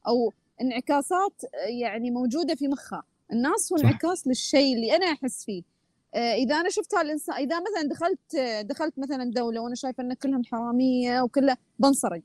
[0.07, 1.41] أو انعكاسات
[1.79, 5.62] يعني موجودة في مخه الناس هو انعكاس للشيء اللي أنا أحس فيه.
[5.62, 5.72] آه،
[6.15, 8.36] إذا أنا شفت هالانسان إذا مثلا دخلت
[8.69, 12.21] دخلت مثلا دولة وأنا شايفة إن كلهم حرامية وكله بنسرق.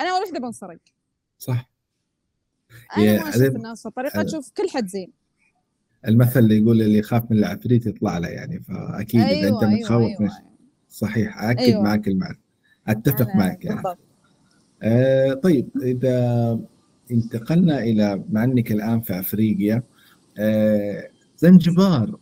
[0.00, 0.78] أنا وحدة بنسرق.
[1.38, 1.70] صح.
[2.96, 5.12] أنا ما أشوف الناس طريقه أشوف كل حد زين.
[6.08, 9.74] المثل اللي يقول اللي يخاف من العفريت يطلع له يعني فأكيد أيوة اذا أنت أيوة،
[9.74, 10.20] متخوف أيوة.
[10.20, 10.52] أيوة.
[10.88, 11.82] صحيح اكد أيوة.
[11.82, 12.40] معك المعنى.
[12.88, 13.76] أتفق معك يعني.
[13.76, 13.98] بالضبط.
[14.82, 16.58] آه طيب إذا
[17.10, 19.82] انتقلنا إلى مع إنك الآن في أفريقيا
[20.38, 22.08] آه زنجبار.
[22.08, 22.21] آه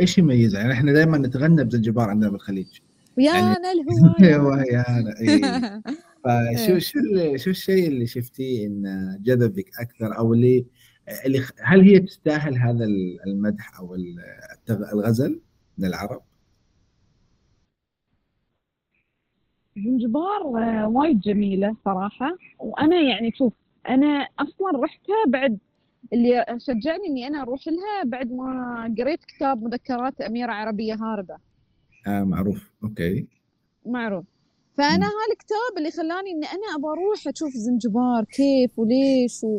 [0.00, 2.78] إيش يميزها؟ يعني إحنا دائما نتغنى بزنجبار عندنا بالخليج
[3.18, 5.82] ويا يعني أنا يا أنا، إيه.
[6.24, 6.78] فشو إيه.
[6.78, 6.98] شو
[7.36, 10.66] شو الشيء اللي شفتيه انه جذبك أكثر أو اللي
[11.26, 13.94] اللي هل هي تستاهل هذا ال- المدح أو
[14.92, 15.40] الغزل
[15.78, 16.20] من العرب؟
[19.76, 23.52] زنجبار آه، وايد جميلة صراحة وأنا يعني شوف
[23.88, 25.58] أنا أصلا رحتها بعد
[26.12, 31.36] اللي شجعني إني أنا أروح لها بعد ما قريت كتاب مذكرات أميرة عربية هاربة
[32.06, 32.70] آه معروف.
[32.84, 33.26] أوكي.
[33.86, 34.24] معروف.
[34.78, 35.12] فأنا مم.
[35.28, 39.58] هالكتاب اللي خلاني إني أنا أبغى أروح أشوف زنجبار كيف وليش و...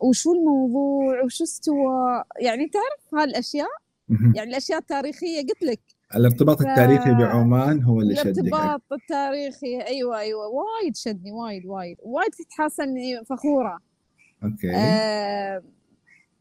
[0.00, 2.24] وشو الموضوع وشو استوى.
[2.40, 3.68] يعني تعرف هالأشياء؟
[4.08, 4.32] مهم.
[4.36, 5.80] يعني الأشياء التاريخية قلت لك.
[6.16, 8.40] الارتباط ف- التاريخي بعمان هو اللي شدك أكثر.
[8.40, 9.82] الارتباط التاريخي.
[9.86, 10.46] أيوه أيوه.
[10.46, 11.96] وايد شدني وايد وايد.
[12.02, 13.78] وايد كنت حاسه اني فخورة.
[14.44, 14.76] أوكي.
[14.76, 15.62] آه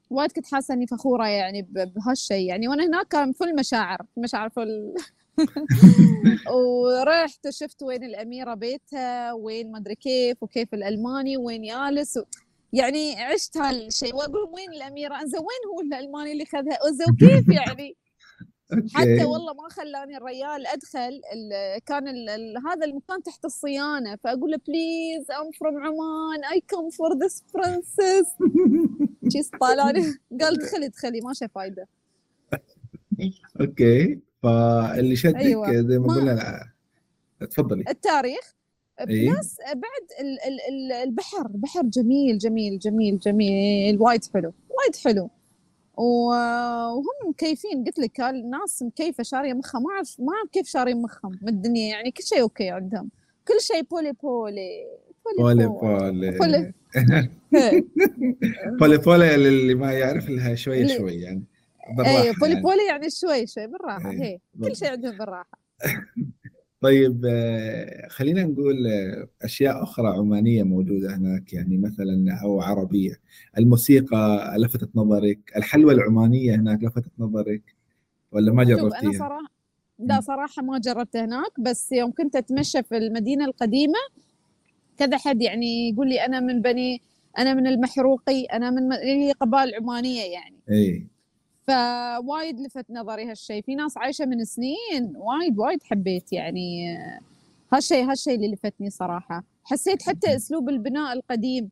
[0.09, 2.67] وايد كنت حاسة إني فخورة يعني بهالشيء يعني.
[2.67, 4.93] وأنا هناك كان full مشاعر مشاعر full.
[6.55, 12.23] ورحت وشفت وين الأميرة بيتها وين ما أدري كيف وكيف الألماني وين يالس و...
[12.73, 17.95] يعني عشت هالشيء وأقول وين الأميرة؟ أنزين وين هو الألماني اللي خذها؟ أنزين وكيف يعني؟
[18.93, 21.21] حتى والله ما خلاني الريال أدخل
[21.85, 26.89] كان ال ال هذا المكان تحت الصيانة فأقول له please I'm from عمان I come
[26.89, 28.35] for this princess
[29.29, 30.01] شي طالعني.
[30.41, 31.87] قال ادخلي ادخلي ما شي فايدة.
[33.61, 34.19] أوكي.
[34.43, 35.81] فاللي شدك أيوة.
[35.81, 36.71] زي ما قلنا.
[37.39, 37.83] تفضلي.
[37.89, 38.55] التاريخ.
[39.09, 39.31] إيه.
[39.31, 45.29] plus بعد ال ال ال البحر البحر جميل جميل جميل جميل وايد حلو وايد حلو.
[45.97, 47.83] وهم مكيفين.
[47.83, 49.81] قلت لك الناس مكيفة شارية مخها.
[49.81, 51.39] ما اعرف ما أعرف كيف شارين مخهم.
[51.41, 53.09] من الدنيا يعني كل شيء أوكي عندهم.
[53.47, 54.85] كل شيء بولي بولي.
[55.39, 56.37] بولي بولي بولي.
[56.37, 56.73] بولي.
[58.79, 59.35] بولي.
[59.35, 61.43] اللي ما يعرف لها شوي شوي يعني.
[61.97, 62.63] بالراحة أيوه بولي يعني.
[62.63, 64.11] بولي يعني شوي شوي بالراحة.
[64.11, 64.75] إيه، هي كل.
[64.75, 65.59] شيء عندهم بالراحة.
[66.81, 73.19] طيب آه، خلينا نقول آه، أشياء أخرى عمانية موجودة هناك يعني مثلا أو عربية.
[73.57, 77.75] الموسيقى لفتت نظرك؟ الحلوى العمانية هناك لفتت نظرك؟
[78.31, 79.61] ولا ما شوف أنا جربتيها؟ صراحة
[79.99, 83.99] لا صراحة ما جربت هناك بس يوم كنت أتمشى في المدينة القديمة
[84.97, 87.01] كذا حد يعني يقول لي أنا من بني
[87.37, 90.55] أنا من المحروقي أنا من اللي هي قبائل عمانية يعني.
[90.71, 91.07] اي
[91.71, 96.97] فوايد لفت نظري هالشيء في ناس عايشة من سنين وايد وايد حبيت يعني
[97.73, 99.43] هالشيء هالشيء اللي لفتني صراحة.
[99.63, 101.69] حسيت حتى أسلوب البناء القديم.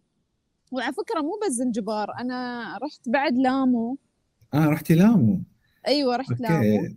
[0.72, 3.98] وعلى فكرة مو بس زنجبار أنا رحت بعد لامو.
[4.54, 5.42] آه رحتي لامو.
[5.88, 6.88] أيوه رحت لامو.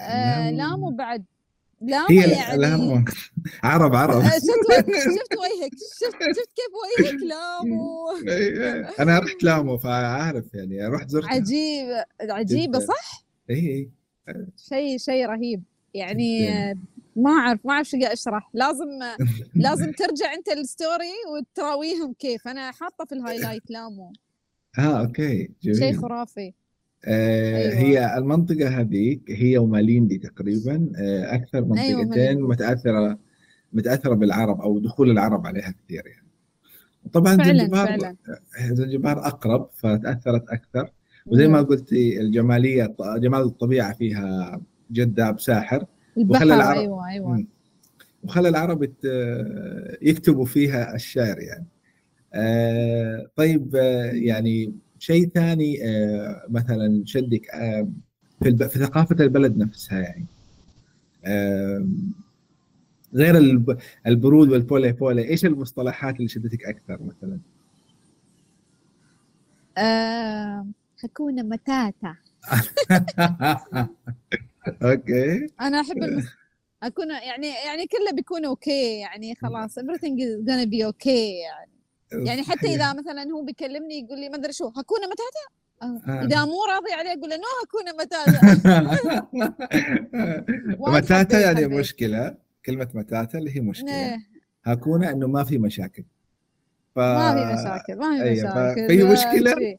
[0.00, 1.24] آه لامو بعد
[1.80, 2.58] لامو هي يعني.
[2.60, 3.04] لامو
[3.64, 4.16] عرب عرب.
[4.20, 6.72] آه، شفت وجهك شفت وجهك شفت شفت كيف
[7.08, 8.08] وجهك لامو
[9.00, 11.30] أنا رحت لامو فعارف يعني رحت زرتها.
[11.30, 11.86] عجيب
[12.20, 12.78] عجيبة.
[12.78, 13.90] صح؟ إي إي.
[14.68, 15.62] شيء شيء رهيب.
[15.94, 16.48] يعني
[17.16, 18.50] ما أعرف ما أعرف شو قاعد أشرح.
[18.54, 18.86] لازم
[19.54, 22.48] لازم ترجع أنت ال story وتراويهم كيف.
[22.48, 24.12] أنا حاطة في ال highlight لامو
[24.78, 26.46] آه أوكي شيء جميل خرافي.
[26.48, 26.52] آه
[27.06, 27.74] أيوة.
[27.74, 32.42] هي المنطقة هذيك هي وماليندي تقريبا آه أكثر منطقتين ماليندي.
[32.42, 33.18] متأثرة
[33.72, 36.28] متأثرة بالعرب أو دخول العرب عليها كثير يعني.
[37.12, 38.16] طبعا فعلا زنجبار فعلا.
[38.72, 40.92] زنجبار أقرب فتأثرت أكثر.
[41.26, 45.84] وزي ما قلتي الجمالية جمال الطبيعة فيها جذاب ساحر.
[46.18, 47.28] البحر وخلى العرب- أيوه أيوه.
[47.36, 47.46] مم.
[48.22, 48.82] وخلى العرب
[50.02, 51.66] يكتبوا فيها الشعر يعني.
[52.34, 57.88] آه طيب آه يعني شيء ثاني آه مثلا شدك آه
[58.42, 60.26] في, ثقافة البلد نفسها يعني.
[61.24, 61.86] آه
[63.14, 63.78] غير الب...
[64.06, 67.38] البرود والبولي بولي إيش المصطلحات اللي شدتك أكثر مثلا؟
[71.02, 72.16] hakuna matata.
[74.82, 75.46] أوكي.
[75.60, 76.24] أنا أحب المس...
[76.82, 81.77] أكون يعني يعني كله بيكون أوكي يعني خلاص everything is gonna be okay يعني.
[82.12, 86.24] يعني حتى إذا مثلا هو بيكلمني يقول لي ما أدري شو hakuna matata؟ آه.
[86.24, 88.40] إذا مو راضي عليه أقول له نو هكونا متاتا.
[90.98, 91.78] متاتا يعني حبيت.
[91.78, 93.94] مشكلة كلمة matata اللي هي مشكلة.
[93.94, 94.16] إيه،
[94.64, 96.04] hakuna إنه ما في مشاكل.
[96.94, 96.98] ف...
[96.98, 99.12] ما في مشاكل ما في أيوة، مشاكل.
[99.12, 99.78] مشكلة؟ شي.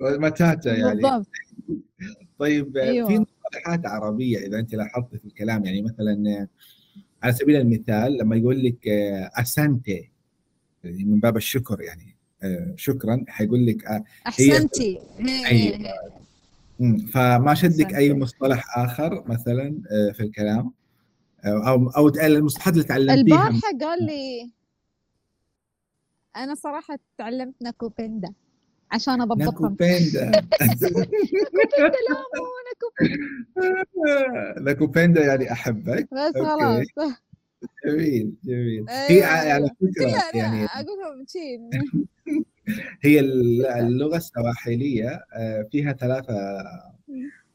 [0.26, 1.00] متاتا يعني.
[1.02, 1.26] بالضبط.
[2.38, 3.08] طيب أيوة.
[3.08, 6.46] في مصطلحات عربية إذا أنت لاحظت في الكلام يعني مثلا
[7.22, 8.88] على سبيل المثال لما يقول لك
[9.38, 9.90] أسانتي.
[9.90, 10.12] يعني
[10.84, 12.16] من باب الشكر يعني.
[12.42, 13.24] آه، شكرا.
[13.28, 14.98] حيقول لك آه، أحسنتي.
[15.18, 15.92] هي- أيوة.
[17.12, 18.12] فما شدك أي.
[18.14, 20.72] مصطلح آخر مثلا آه، في الكلام؟
[21.44, 24.50] أو أو المصطلحات اللي تعلمتيها البارحه قال لي
[26.36, 28.32] أنا صراحة تعلمت ناكوبندا
[28.92, 29.38] عشان أضبطهم.
[29.44, 31.10] ناكوبندا ناكوبندا
[32.08, 36.08] لا مو ناكوبندا ناكوبندا يعني أحبك.
[36.14, 36.32] بس.
[36.34, 36.86] خلاص.
[37.86, 38.84] جميل جميل.
[38.88, 39.26] هي أيوة.
[39.26, 41.58] على فكرة كلها يعني أنا أقول لهم شي
[43.04, 43.20] هي
[43.80, 46.34] اللغة السواحليه آه، فيها ثلاثة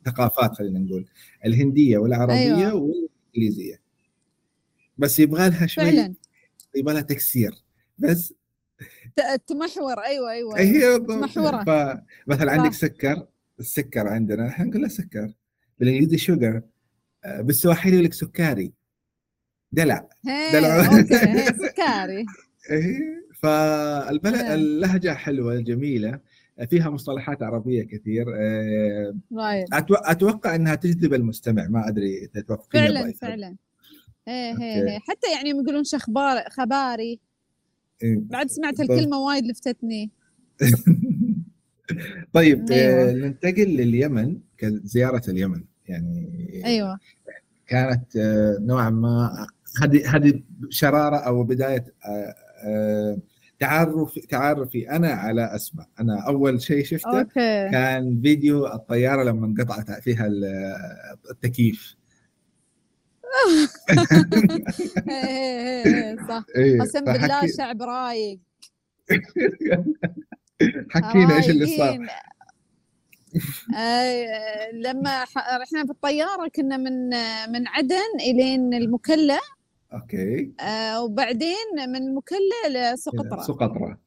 [0.06, 1.06] ثقافات خلينا نقول.
[1.46, 2.74] الهندية والعربية أيوة.
[2.74, 3.82] والإنجليزية.
[4.98, 6.14] بس يبغى لها شوي فعلا.
[6.76, 7.52] يبغى لها تكسير.
[7.98, 8.34] بس
[9.48, 10.00] تمحور.
[10.00, 11.12] أيوه أيوه هي بالضبط.
[11.24, 11.64] محورة.
[11.64, 12.74] فمثلا عندك.
[12.74, 13.28] سكر
[13.60, 15.34] السكر عندنا إحنا نقول له سكر.
[15.80, 16.62] بالإنجليزي sugar
[17.40, 18.74] بالسواحلي يقول لك sukari.
[19.76, 20.08] دلع
[20.54, 20.86] دلع.
[20.86, 22.26] أوكي هي sukari
[22.72, 23.00] إيه،
[23.42, 24.36] فالبلد.
[24.42, 26.20] اللهجة حلوة جميلة
[26.70, 29.16] فيها مصطلحات عربية كثير آه،
[29.92, 33.14] أتوقع إنها تجذب المستمع ما أدري تتوافقين فعلا.
[33.14, 33.56] فعلا.
[34.28, 37.20] هي هي حتى يعني يقولون شخبار خباري
[38.04, 38.20] إيه.
[38.22, 38.98] بعد سمعت بالضبط.
[38.98, 40.12] الكلمة وايد لفتتني
[42.34, 43.10] طيب أيوة.
[43.10, 47.00] آه، ننتقل لليمن كزياره اليمن يعني أيوه
[47.68, 49.48] كانت آه، نوعا ما
[49.84, 52.36] هذه هذه شرارة أو بداية آه،
[52.68, 53.18] آه،
[53.60, 55.88] تعرف تعرفي أنا على أسماء.
[56.00, 57.70] أنا أول شيء شفته أوكي.
[57.72, 60.76] كان فيديو الطيارة لما انقطعت فيها ال-
[61.32, 61.96] التكييف.
[66.30, 66.44] صح.
[66.56, 68.40] إيه، قسم بالله شعب رايق.
[70.90, 72.08] حكينا إيش اللي صار.
[73.78, 75.24] آه، لما
[75.62, 77.10] رحنا في الطيارة كنا من
[77.52, 79.40] من عدن إلين المكلا.
[79.94, 80.54] أوكي.
[80.60, 81.56] آه، وبعدين
[81.88, 83.98] من المكلا لسقطرى سقطرى.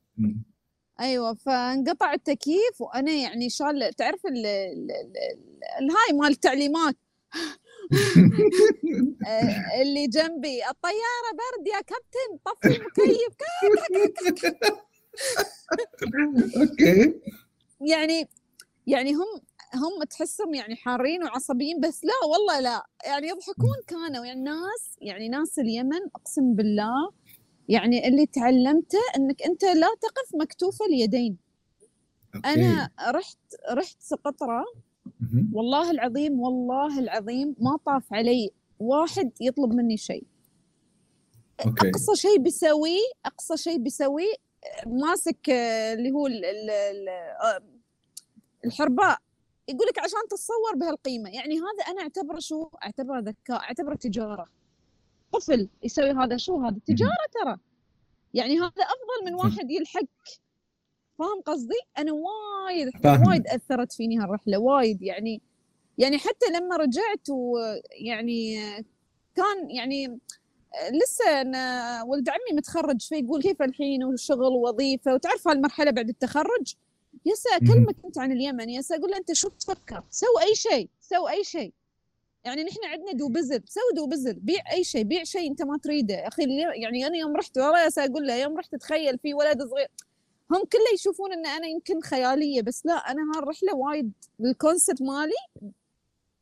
[1.01, 6.97] أيوه فانقطع التكييف وأنا يعني شال تعرف ال ال- ال- الهاي مال التعليمات؟
[9.29, 13.37] آه، اللي جنبي الطيارة برد يا كابتن طفي المكيف.
[16.61, 17.21] أوكي.
[17.81, 18.29] يعني
[18.87, 19.41] يعني هم
[19.75, 22.87] هم تحسهم يعني حارين وعصبيين بس لا والله لا.
[23.07, 24.25] يعني يضحكون كانوا.
[24.27, 27.11] يعني ناس يعني ناس اليمن أقسم بالله
[27.69, 31.37] يعني اللي تعلمته إنك أنت لا تقف مكتوف اليدين.
[32.37, 32.49] أوكي.
[32.49, 33.39] أنا رحت
[33.71, 34.65] رحت سقطرى
[35.21, 35.51] مهم.
[35.55, 40.25] والله العظيم والله العظيم ما طاف علي واحد يطلب مني شيء.
[41.67, 41.89] أوكي.
[41.89, 44.35] أقصى شيء بيسويه أقصى شيء بيسويه
[44.87, 45.51] ماسك
[45.95, 47.09] اللي هو ال- ال- ال-
[47.43, 47.63] آه،
[48.65, 49.19] الحرباء.
[49.69, 51.31] يقول لك عشان تتصور بهالقيمة.
[51.31, 54.47] يعني هذا أنا أعتبره شو؟ أعتبره ذكاء أعتبره تجارة.
[55.33, 57.57] طفل يسوي هذا شو؟ هذا تجارة ترى.
[58.35, 59.35] يعني هذا أفضل من.
[59.35, 60.03] واحد يلحق.
[61.19, 62.91] فاهم قصدي؟ أنا وايد.
[63.29, 65.43] وايد أثرت فيني هالرحلة وايد يعني
[65.99, 68.57] يعني حتى لما رجعت ويعني
[69.35, 70.21] كان يعني
[71.03, 76.75] لسه أنا ولد عمي متخرج فيقول كيف الحين وشغل ووظيفة؟ وتعرف هالمرحلة بعد التخرج؟
[77.29, 81.29] يسا أكلمك أنت عن اليمن يسا أقول له أنت شو تفكر؟ سو أي شيء سو
[81.29, 81.73] أي شيء.
[82.45, 86.29] يعني نحن عندنا دوبزل سو دوبزل بيع أي شيء بيع شيء أنت ما تريده.
[86.29, 86.43] أخي
[86.83, 89.89] يعني أنا يوم رحت يسا أقول له يوم رحت تخيل في ولد صغير.
[90.51, 95.73] هم كله يشوفون إن أنا يمكن خيالية بس لا أنا هالرحله وايد ال concept مالي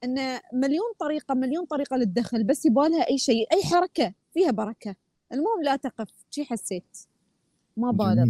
[0.05, 4.97] ان مليون طريقة مليون طريقة للدخل بس يبالها أي شيء أي حركة فيها بركة.
[5.33, 6.99] المهم لا تقف شي حسيت؟
[7.77, 8.27] ما بالغ.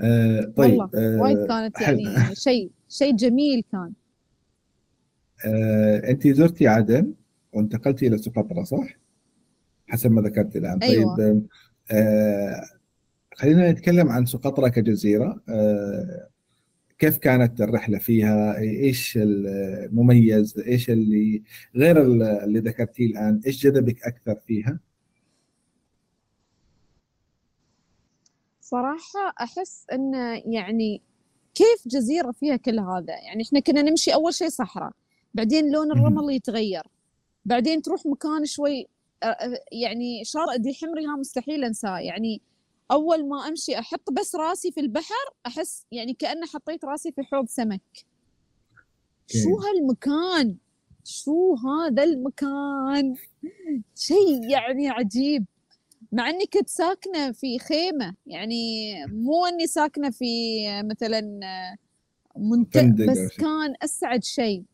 [0.00, 1.80] آه طيب والله آه وايد كانت.
[1.80, 2.04] يعني
[2.34, 3.92] شيء شيء جميل كان
[5.46, 7.12] آه انت زرتي عدن
[7.52, 8.98] وانتقلتي إلى سقطرى صح؟
[9.86, 11.16] حسب ما ذكرت الآن أيوة.
[11.16, 11.46] طيب
[11.90, 12.62] آه
[13.34, 16.28] خلينا نتكلم عن سقطرى كجزيرة آه
[16.98, 21.42] كيف كانت الرحلة فيها؟ إيش المميز؟ إيش اللي
[21.76, 22.02] غير
[22.44, 24.78] اللي ذكرتيه الآن؟ إيش جذبك أكثر فيها؟
[28.70, 31.02] صراحة أحس انه يعني
[31.54, 34.92] كيف جزيرة فيها كل هذا؟ يعني إحنا كنا نمشي أول شيء صحراء
[35.34, 35.92] بعدين لون.
[35.92, 36.82] الرمل يتغير
[37.44, 38.86] بعدين تروح مكان شوي
[39.72, 42.40] يعني شاطئ دي حمري ها مستحيل أنساه يعني
[42.90, 47.48] أول ما أمشي أحط بس راسي في البحر أحس يعني كأنه حطيت راسي في حوض
[47.48, 48.06] سمك.
[49.26, 49.58] شو.
[49.58, 50.56] هالمكان؟
[51.04, 53.14] شو هذا المكان؟
[53.94, 55.44] شيء يعني عجيب.
[56.16, 60.26] مع إني كنت ساكنة في خيمة يعني مو إني ساكنة في
[60.82, 61.20] مثلا
[62.36, 63.36] منطقة أو بس.
[63.36, 64.64] كان أسعد شيء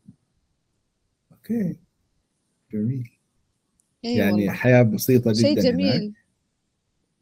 [1.31, 1.75] أوكي
[2.73, 3.09] جميل
[4.05, 5.65] إي يعني والله حياة بسيطة جدا شيء هناك.
[5.73, 6.13] جميل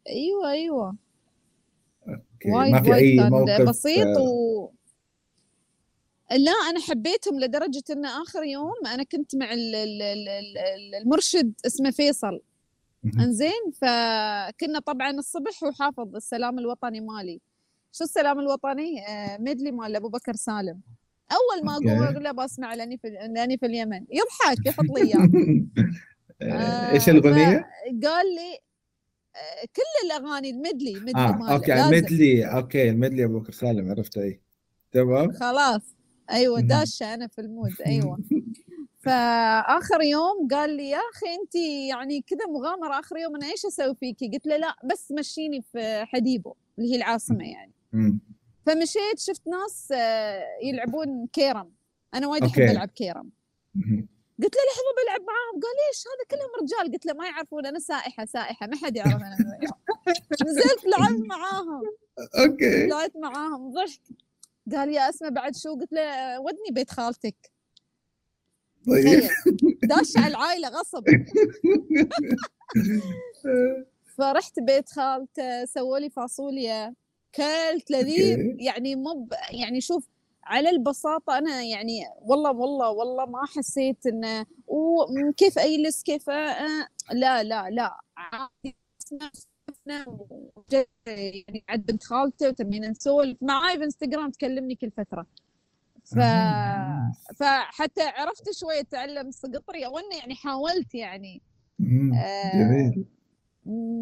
[0.08, 0.96] أيوه أيوه
[2.08, 2.50] أوكي.
[2.50, 4.70] وايد ما في أي موقف بسيط آه، و
[6.30, 11.52] لا أنا حبيتهم لدرجة إن آخر يوم أنا كنت مع ال- ال- ال- ال- المرشد
[11.66, 12.40] اسمه فيصل.
[13.04, 17.40] انزين فكنا طبعا الصبح وحافظ السلام الوطني مالي.
[17.92, 20.80] شو السلام الوطني؟ آه medley مال أبو بكر سالم.
[21.32, 21.98] أول ما okay.
[21.98, 24.04] أقول له بسمع لأني في لأني في اليمن.
[24.10, 25.28] يضحك يحط لي إياه.
[26.42, 28.58] آه، إيش آه، الأغنية؟ قال لي
[29.36, 31.84] آه، كل الأغاني الميدلي ميدلي آه ماله أوكي لازم.
[31.84, 34.40] الميدلي أوكي الميدلي أبو بكر سالم عرفت أي.
[34.92, 35.96] تمام؟ خلاص.
[36.30, 36.60] أيوه.
[36.60, 38.18] داشه أنا في ال mood أيوه.
[39.04, 41.54] فآخر يوم قال لي يا أخي انت
[41.90, 46.04] يعني كذا مغامرة آخر يوم أنا إيش أسوي فيكي؟ قلت له لا بس مشيني في
[46.04, 47.72] حديبو اللي هي العاصمة يعني.
[48.66, 51.72] فمشيت شفت ناس آه، يلعبون كيرم.
[52.14, 52.60] أنا وايد أحب.
[52.62, 53.30] ألعب كيرم.
[54.42, 56.92] قلت له لحظه بلعب معاهم؟ قال ليش هذا كلهم رجال.
[56.92, 59.36] قلت له ما يعرفون أنا سائحة سائحة ما حد يعرف أنا.
[60.46, 61.82] نزلت لعبت معاهم.
[62.38, 62.86] أوكي.
[62.86, 64.00] طلعت معاهم ضحك.
[64.72, 67.51] قال يا اسماء بعد شو؟ قلت له ودني بيت خالتك.
[68.88, 69.04] طيب.
[69.04, 71.04] تخيل داش على العائله غصب.
[74.18, 76.94] فرحت بيت خالته سووا لي فاصوليا.
[77.34, 78.38] كلت لذيذ.
[78.60, 80.08] يعني مب يعني شوف
[80.44, 87.42] على البساطة أنا يعني والله والله والله ما حسيت إنه وكيف أجلس كيف آه لا
[87.42, 88.00] لا لا.
[88.16, 88.76] عادي
[91.06, 93.36] يعني عند بنت خالته وتمينا نسولف.
[93.40, 95.26] معاي في إنستغرام تكلمني كل فترة.
[96.14, 96.18] ف...
[97.36, 101.42] فحتى عرفت شوية أتعلم السقطري أو إنه يعني حاولت يعني.
[102.14, 103.04] آه، جميل.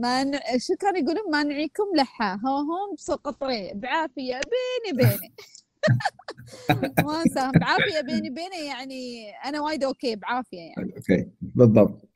[0.00, 0.32] ما ن...
[0.58, 2.24] شو كانوا يقولون؟ ما نعيكم لحى.
[2.24, 5.32] ها هم بسقطري بعافية بيني بيني.
[7.06, 7.52] ما أنساهم.
[7.52, 10.94] بعافية بيني بيني يعني أنا وايد okay بعافية يعني.
[10.96, 11.30] okay.
[11.40, 12.08] بالضبط.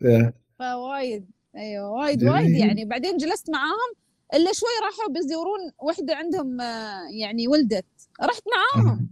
[0.59, 1.31] فوايد.
[1.57, 2.67] أيوه وايد وايد جميل.
[2.67, 2.85] يعني.
[2.85, 3.95] بعدين جلست معاهم
[4.35, 7.87] إلا شوي راحوا بيزورون وحدة عندهم آه، يعني ولدت.
[8.23, 9.09] رحت معاهم.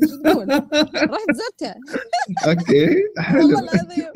[0.00, 0.48] شو تقول
[0.94, 1.74] رحت زرتها.
[2.48, 2.86] okay.
[2.86, 4.10] والله حلو العظيم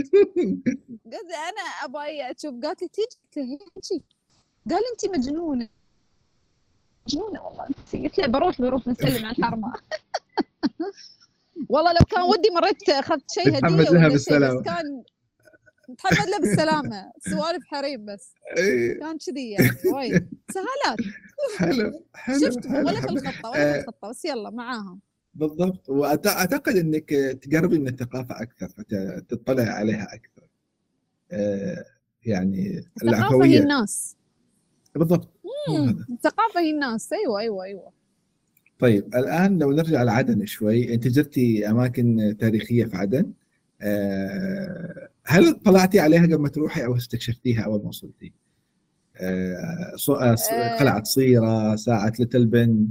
[1.05, 2.55] قلت أنا أبغى أشوف.
[2.65, 4.05] قالت لي تيجي قلت لها هيجي
[4.71, 5.69] قال انت مجنونة.
[7.07, 7.67] مجنونة والله.
[7.67, 9.73] انت قلت له بروح بروح نسلم على الحرمة.
[11.69, 14.09] والله لو كان ودي مريت أخذت شيء هدية تحمد لها.
[14.09, 15.03] بس كان
[15.89, 17.13] متحمد له بالسلامة.
[17.31, 18.35] سوالف حريم بس.
[19.01, 20.29] كان كذي يعني وايد.
[20.51, 20.99] سهالات.
[21.59, 23.09] حلو حلو شفت؟ ولا في.
[23.09, 25.01] الخطة ولا في آه، الخطة بس يلا معاهم.
[25.39, 25.89] بالضبط.
[25.89, 27.11] واعتقد إنك
[27.43, 30.43] تقربي من الثقافة أكثر فتطلع عليها أكثر.
[31.33, 31.85] آه،
[32.25, 34.17] يعني الثقافة هي الناس.
[34.95, 35.29] بالضبط.
[36.11, 37.13] الثقافة هي الناس.
[37.13, 37.93] أيوه أيوه أيوه.
[38.79, 43.33] طيب الآن لو نرجع لعدن شوي أنت زرتي أماكن تاريخية في عدن.
[43.81, 48.33] آه، هل طلعتي عليها قبل ما تروحي أو استكشفتيها أول ما وصلتي؟
[49.17, 49.95] آه.
[50.81, 52.89] قلعة صيره، ساعة ليتل بن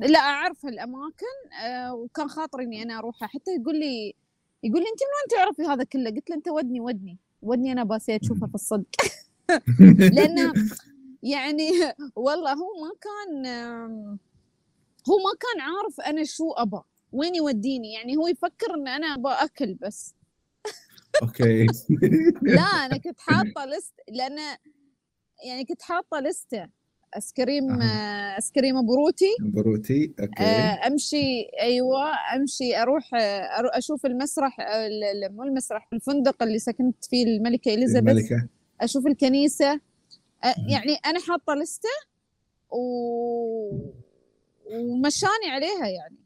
[0.00, 3.28] لا أعرف الأماكن آه، وكان خاطري إني أنا أروحها.
[3.28, 4.14] حتى يقول لي
[4.62, 7.84] يقول لي انت من وين تعرفي هذا كله؟ قلت له أنت ودني ودني ودني أنا
[7.84, 8.88] باسي اشوفه في الصدق.
[10.16, 10.52] لأن
[11.22, 11.70] يعني
[12.16, 13.46] والله هو ما كان
[15.08, 16.80] هو ما كان عارف أنا شو ابى
[17.12, 17.92] وين يوديني.
[17.92, 20.14] يعني هو يفكر إن أنا ابى أكل بس.
[21.22, 21.66] okay.
[22.56, 24.38] لا أنا كنت حاطة لست لأن
[25.44, 26.66] يعني كنت حاطة لسته
[27.14, 28.34] ice cream أها.
[28.34, 30.42] آه، ice cream بروتي بروتي okay.
[30.42, 32.02] آه، أمشي أيوه
[32.36, 33.10] أمشي أروح
[33.74, 38.10] أشوف المسرح ال- ال- مو المسرح الفندق اللي سكنت فيه الملكة إليزابيث.
[38.16, 38.48] الملكة.
[38.80, 39.72] أشوف الكنيسة.
[40.44, 40.54] آه،.
[40.68, 41.88] يعني أنا حاطة لستة
[42.70, 42.78] و...
[44.70, 46.16] ومشاني عليها يعني.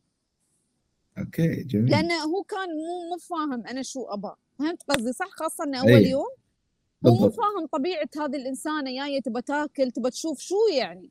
[1.18, 1.90] okay جميل.
[1.90, 4.28] لأنه هو كان مو مو فاهم أنا شو ابى
[4.58, 6.10] فهمت قصدي؟ صح؟ خاصة انه أول أي.
[6.10, 6.26] يوم؟
[7.06, 11.10] هو مو فاهم طبيعة هذه الإنسانة جاية تبى تاكل تبى تشوف شو يعني؟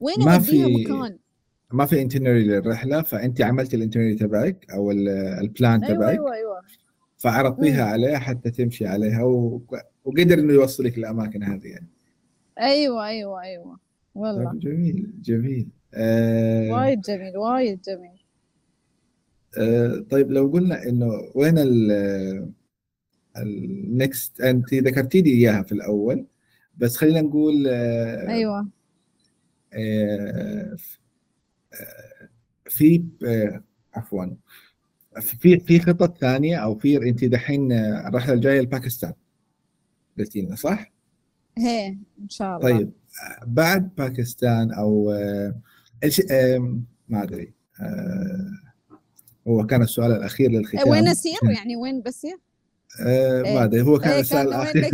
[0.00, 1.18] وين ما في- مكان؟
[1.72, 6.10] ما في itinerary للرحلة فأنت عملتي ال itinerary تبعك أو ال- ال plan أيوه تبعك.
[6.10, 6.60] أيوه أيوه.
[7.18, 9.62] فعرضتيها عليه حتى تمشي عليها و...
[10.04, 11.88] وقدر إنه يوصلك الاماكن هذه يعني.
[12.60, 13.78] أيوه أيوه أيوه.
[14.14, 14.50] والله.
[14.50, 15.68] طيب جميل جميل.
[15.94, 16.70] آه...
[16.72, 18.22] وايد جميل وايد جميل.
[19.58, 20.04] آه...
[20.10, 22.52] طيب لو قلنا إنه وين ال
[23.36, 26.26] النكست أنت ذكرتي لي إياها في الأول
[26.76, 28.28] بس خلينا نقول آه...
[28.28, 28.68] أيوه.
[29.72, 30.76] آه...
[31.72, 32.28] آه،
[32.68, 33.62] في آه...
[33.94, 34.26] عفوا
[35.20, 39.12] في في خطط ثانية أو في أنت دحين الرحلة الجاية لباكستان.
[40.18, 40.92] قلتي لنا صح؟
[41.58, 41.88] هي
[42.22, 42.70] إن شاء الله.
[42.70, 42.92] طيب
[43.46, 45.12] بعد باكستان أو
[46.30, 47.52] آم، ما أدري
[49.48, 50.88] هو كان السؤال الأخير للختام.
[50.88, 52.36] وين اسير يعني وين بسير؟
[53.00, 53.54] آه، إيه.
[53.54, 54.84] ما أدري هو كان إيه، السؤال وين الاخير؟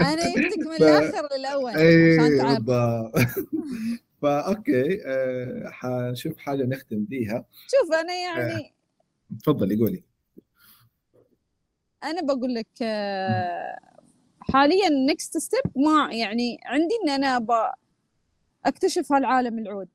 [0.00, 3.12] أنا جبتك من الآخر للاول اي بالضبط
[4.22, 7.44] ف okay آه، حنشوف حاجة نختم بيها.
[7.66, 8.74] شوف أنا يعني
[9.42, 10.02] تفضلي قولي.
[12.04, 13.78] أنا بقول لك آه،
[14.40, 17.46] حاليا next step ما يعني عندي إن أنا
[18.66, 19.88] أكتشف هالعالم العود.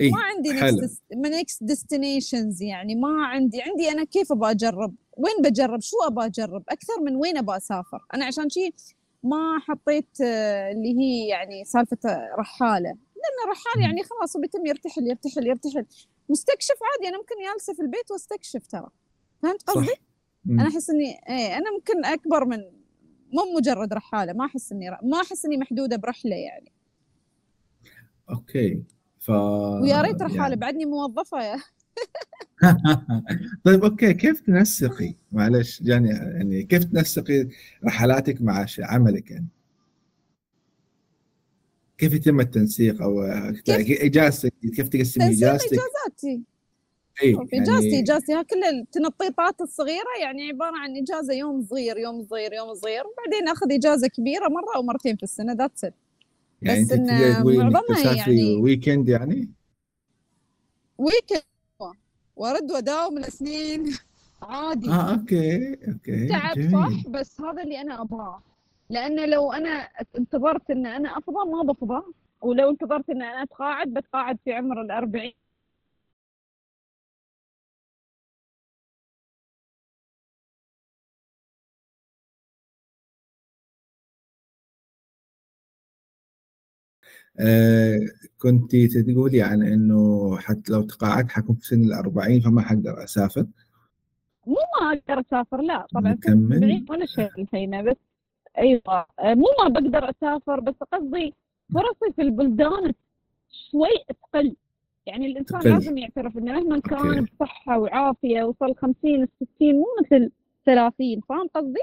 [0.00, 0.52] إيه؟ ما عندي
[1.14, 6.62] next destinations يعني ما عندي عندي أنا كيف ابى أجرب؟ وين بجرب؟ شو ابى أجرب؟
[6.68, 8.72] أكثر من وين ابى أسافر؟ أنا عشان شي
[9.22, 11.98] ما حطيت آه، اللي هي يعني سالفة
[12.38, 12.88] رحالة.
[12.88, 15.86] لأن الرحال يعني خلاص بيتم يرتحل يرتحل يرتحل.
[16.28, 18.88] مستكشف عادي أنا ممكن جالسة في البيت وأستكشف ترى.
[19.42, 19.94] فهمت قصدي؟
[20.50, 22.58] أنا أحس إني إيه أنا ممكن أكبر من
[23.32, 26.72] مو مجرد رحالة ما أحس إني ما أحس إني محدودة برحلة يعني.
[28.30, 28.82] okay.
[29.28, 30.56] ف ويا ريت رحاله يعني...
[30.56, 31.56] بعدني موظفة يا.
[33.64, 37.48] طيب okay كيف تنسقي؟ معلش جاني يعني كيف تنسقي
[37.84, 39.46] رحلاتك مع عملك يعني؟
[41.98, 43.22] كيف يتم التنسيق أو
[43.78, 46.42] إجازتك كيف تقسمي إجازتك؟ اجازاتي
[47.22, 47.32] إي.
[47.32, 52.26] شوف اجازتي يعني إجازتي ها كل التنطيطات الصغيرة يعني عبارة عن إجازة يوم صغير يوم
[52.30, 55.94] صغير يوم صغير وبعدين أخذ إجازة كبيرة مرة أو مرتين في السنة that's it
[56.62, 59.48] يعني بس انت إن تقولي إنك معظمها تسافري يعني- ويكند يعني؟
[60.98, 61.42] ويكند
[62.36, 63.96] وارد واداوم السنين
[64.42, 64.88] عادي.
[64.90, 66.72] آه okay okay تعب جميل.
[66.72, 68.42] صح؟ بس هذا اللي أنا أبغاه.
[68.90, 69.88] لأن لو أنا
[70.18, 72.02] انتظرت إن أنا أفضى ما بفضى.
[72.42, 75.32] ولو انتظرت إن أنا أتقاعد بتقاعد في عمر الأربعين.
[87.40, 87.98] آه
[88.38, 93.46] كنت تقولي عن إنه حتى لو تقاعدت حكون في سن الأربعين فما حقدر أسافر
[94.46, 96.18] مو ما أقدر أسافر لا طبعا.
[96.26, 97.96] بعيد ولا شيء هنا بس
[98.58, 98.82] أيوه
[99.22, 101.34] مو ما بقدر أسافر بس قصدي
[101.74, 102.92] فرصي في البلدان
[103.70, 104.56] شوي تقل
[105.06, 105.70] يعني الإنسان تقل.
[105.70, 107.26] لازم يعترف إنه مهما كان.
[107.40, 109.26] بصحة وعافية وصل 50
[109.56, 110.30] 60 مو مثل
[110.66, 111.80] 30 فاهم قصدي؟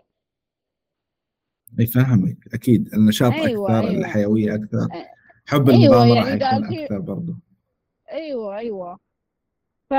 [1.80, 3.99] أي فاهمك أكيد النشاط أيوة، أكثر أيوة.
[4.01, 5.06] الحيوية أكثر أه.
[5.46, 7.36] حب أيوة، المغامرة يعني حيكون في- أكثر برضه
[8.12, 9.00] أيوه أيوه.
[9.89, 9.93] ف...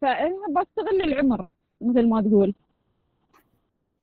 [0.00, 1.48] فأنا بستغل العمر
[1.80, 2.54] مثل ما تقول.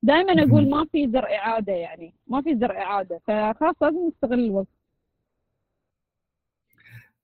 [0.04, 4.68] دائما أقول ما في زرع إعادة يعني ما في زرع إعادة فخلاص لازم نستغل الوقت.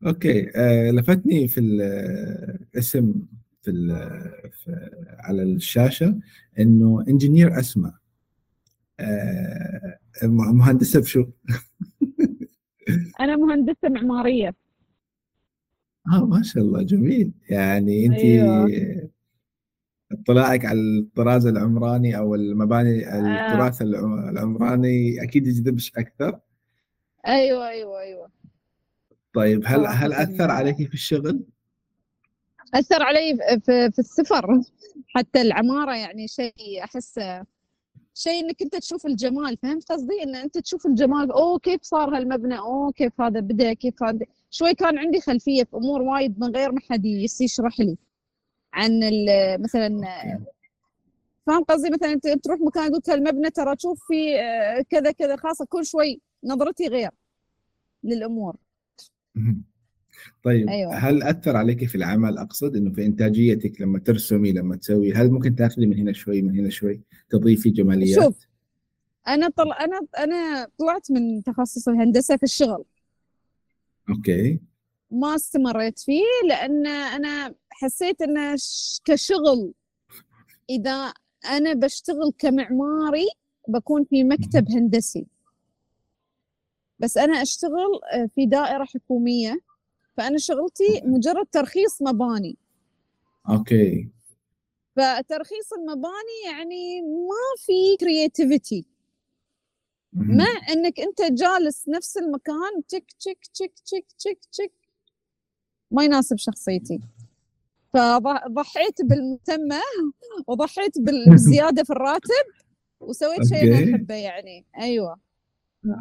[0.05, 3.13] أوكي آه لفتني في الاسم
[3.61, 4.89] في, ال- في
[5.19, 6.19] على الشاشة
[6.59, 7.93] إنه إنجينير أسماء.
[8.99, 11.25] آه مهندسه بشو؟
[13.19, 14.53] أنا مهندسة معمارية
[16.13, 19.09] آه ما شاء الله جميل يعني انت أيوة.
[20.11, 23.17] اطلاعك على الطراز العمراني أو المباني آه.
[23.19, 26.39] التراث الع- العمراني أكيد يجذبش أكثر
[27.27, 28.29] أيوه أيوه أيوه
[29.33, 30.23] طيب هل هل صراحة.
[30.23, 31.43] أثر عليك في الشغل؟
[32.73, 34.61] أثر علي في, في السفر
[35.07, 37.45] حتى العمارة يعني شيء احسه
[38.13, 42.59] شيء إنك أنت تشوف الجمال فهمت قصدي؟ إن أنت تشوف الجمال أوه كيف صار هالمبنى؟
[42.59, 46.71] أوه كيف هذا بدأ؟ كيف هذا؟ شوي كان عندي خلفية في أمور وايد من غير
[46.71, 47.97] ما حد يشرح لي
[48.73, 48.99] عن
[49.59, 50.01] مثلا.
[51.47, 55.35] فاهم قصدي؟ مثلا أنت تروح مكان يقول لك المبنى ترى تشوف في آه، كذا كذا
[55.35, 57.11] خاصة كل شوي نظرتي غير
[58.03, 58.55] للأمور.
[60.43, 60.95] طيب أيوة.
[60.95, 65.55] هل أثر عليك في العمل؟ أقصد إنه في إنتاجيتك لما ترسمي لما تسوي هل ممكن
[65.55, 68.47] تأخذي من هنا شوي من هنا شوي؟ تضيفي جماليات؟ شوف
[69.27, 69.71] أنا طل...
[69.71, 72.83] أنا أنا طلعت من تخصص الهندسة في الشغل.
[74.09, 74.59] okay.
[75.11, 78.55] ما استمريت فيه لأن أنا حسيت انه
[79.05, 79.73] كشغل
[80.69, 81.13] إذا
[81.49, 83.27] أنا بشتغل كمعماري
[83.67, 85.25] بكون في مكتب هندسي.
[86.99, 89.59] بس أنا أشتغل آه، في دائرة حكومية.
[90.17, 92.57] فأنا شغلتي مجرد ترخيص مباني.
[93.49, 94.09] okay.
[94.95, 98.85] فترخيص المباني يعني ما في creativity.
[100.13, 104.71] مع إنك أنت جالس نفس المكان تك تك تك تك تك تك.
[105.91, 106.99] ما يناسب شخصيتي.
[107.93, 109.81] فضحيت بالمسمى
[110.47, 112.45] وضحيت بالزيادة في الراتب
[112.99, 113.95] وسويت شيء أنا أوكي.
[113.95, 114.65] أحبه يعني.
[114.79, 115.19] أيوه.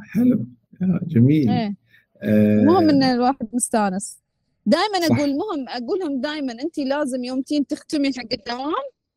[0.03, 0.47] حلو.
[0.83, 1.51] آه، جميل.
[1.51, 1.77] إيه.
[2.25, 4.19] المهم إن الواحد مستانس.
[4.67, 5.07] دائما.
[5.07, 8.73] أقول مهم أقول لهم دائما انت لازم يوم تين تختمي حق الدوام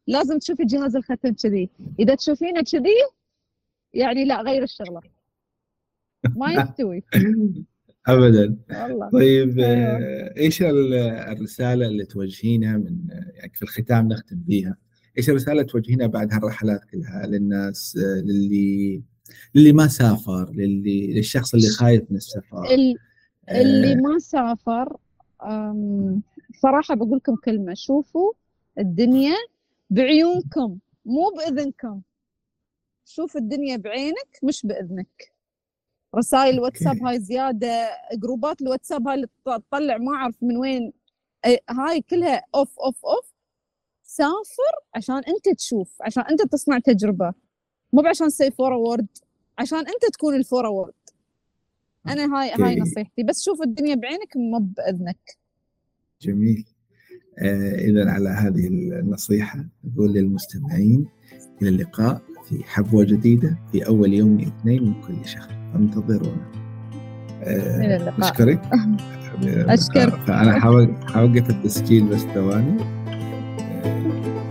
[0.07, 1.69] لازم تشوفي جهاز الختم كذي.
[1.99, 2.95] إذا تشوفينه كذي
[3.93, 5.01] يعني لا غير الشغلة.
[6.35, 7.03] ما يستوي.
[8.07, 8.57] ابدا.
[8.71, 9.09] والله.
[9.09, 9.67] طيب أيوة.
[9.77, 14.77] آه، إيش ال- الرسالة اللي توجهينها من يعني في الختام نختم بيها
[15.17, 19.03] إيش الرسالة اللي توجهينها بعد هالرحلات كلها للناس آه، للي
[19.55, 22.63] للي ما سافر للي للشخص اللي خايف من السفر.
[22.73, 22.97] ال-
[23.49, 24.97] اللي آه، ما سافر
[25.43, 26.21] أم،
[26.61, 28.31] صراحة بقول لكم كلمة شوفوا
[28.79, 29.35] الدنيا
[29.89, 32.01] بعيونكم مو بإذنكم.
[33.05, 35.33] شوف الدنيا بعينك مش بإذنك.
[36.15, 40.93] رسائل الواتساب هاي زيادة جروبات الواتساب هاي اللي تط- تطلع ما أعرف من وين.
[41.69, 43.33] هاي كلها off off off
[44.03, 47.33] سافر عشان أنت تشوف عشان أنت تصنع تجربة.
[47.95, 49.07] مو عشان تسوي forward
[49.57, 50.93] عشان أنت تكون ال forward
[52.07, 52.79] أنا هاي هاي.
[52.79, 53.23] نصيحتي.
[53.23, 55.37] بس شوف الدنيا بعينك مو بإذنك.
[56.21, 56.65] جميل.
[57.39, 61.05] آه إذا على هذه النصيحة نقول للمستمعين
[61.61, 65.71] إلى اللقاء في حبوة جديدة في أول يوم اثنين من كل شهر.
[65.73, 66.51] فانتظرونا
[67.43, 68.13] آه
[69.73, 70.15] أشكرك.
[70.15, 72.81] فأنا حوق- حوقف التسجيل بس ثواني.
[72.81, 74.44] آه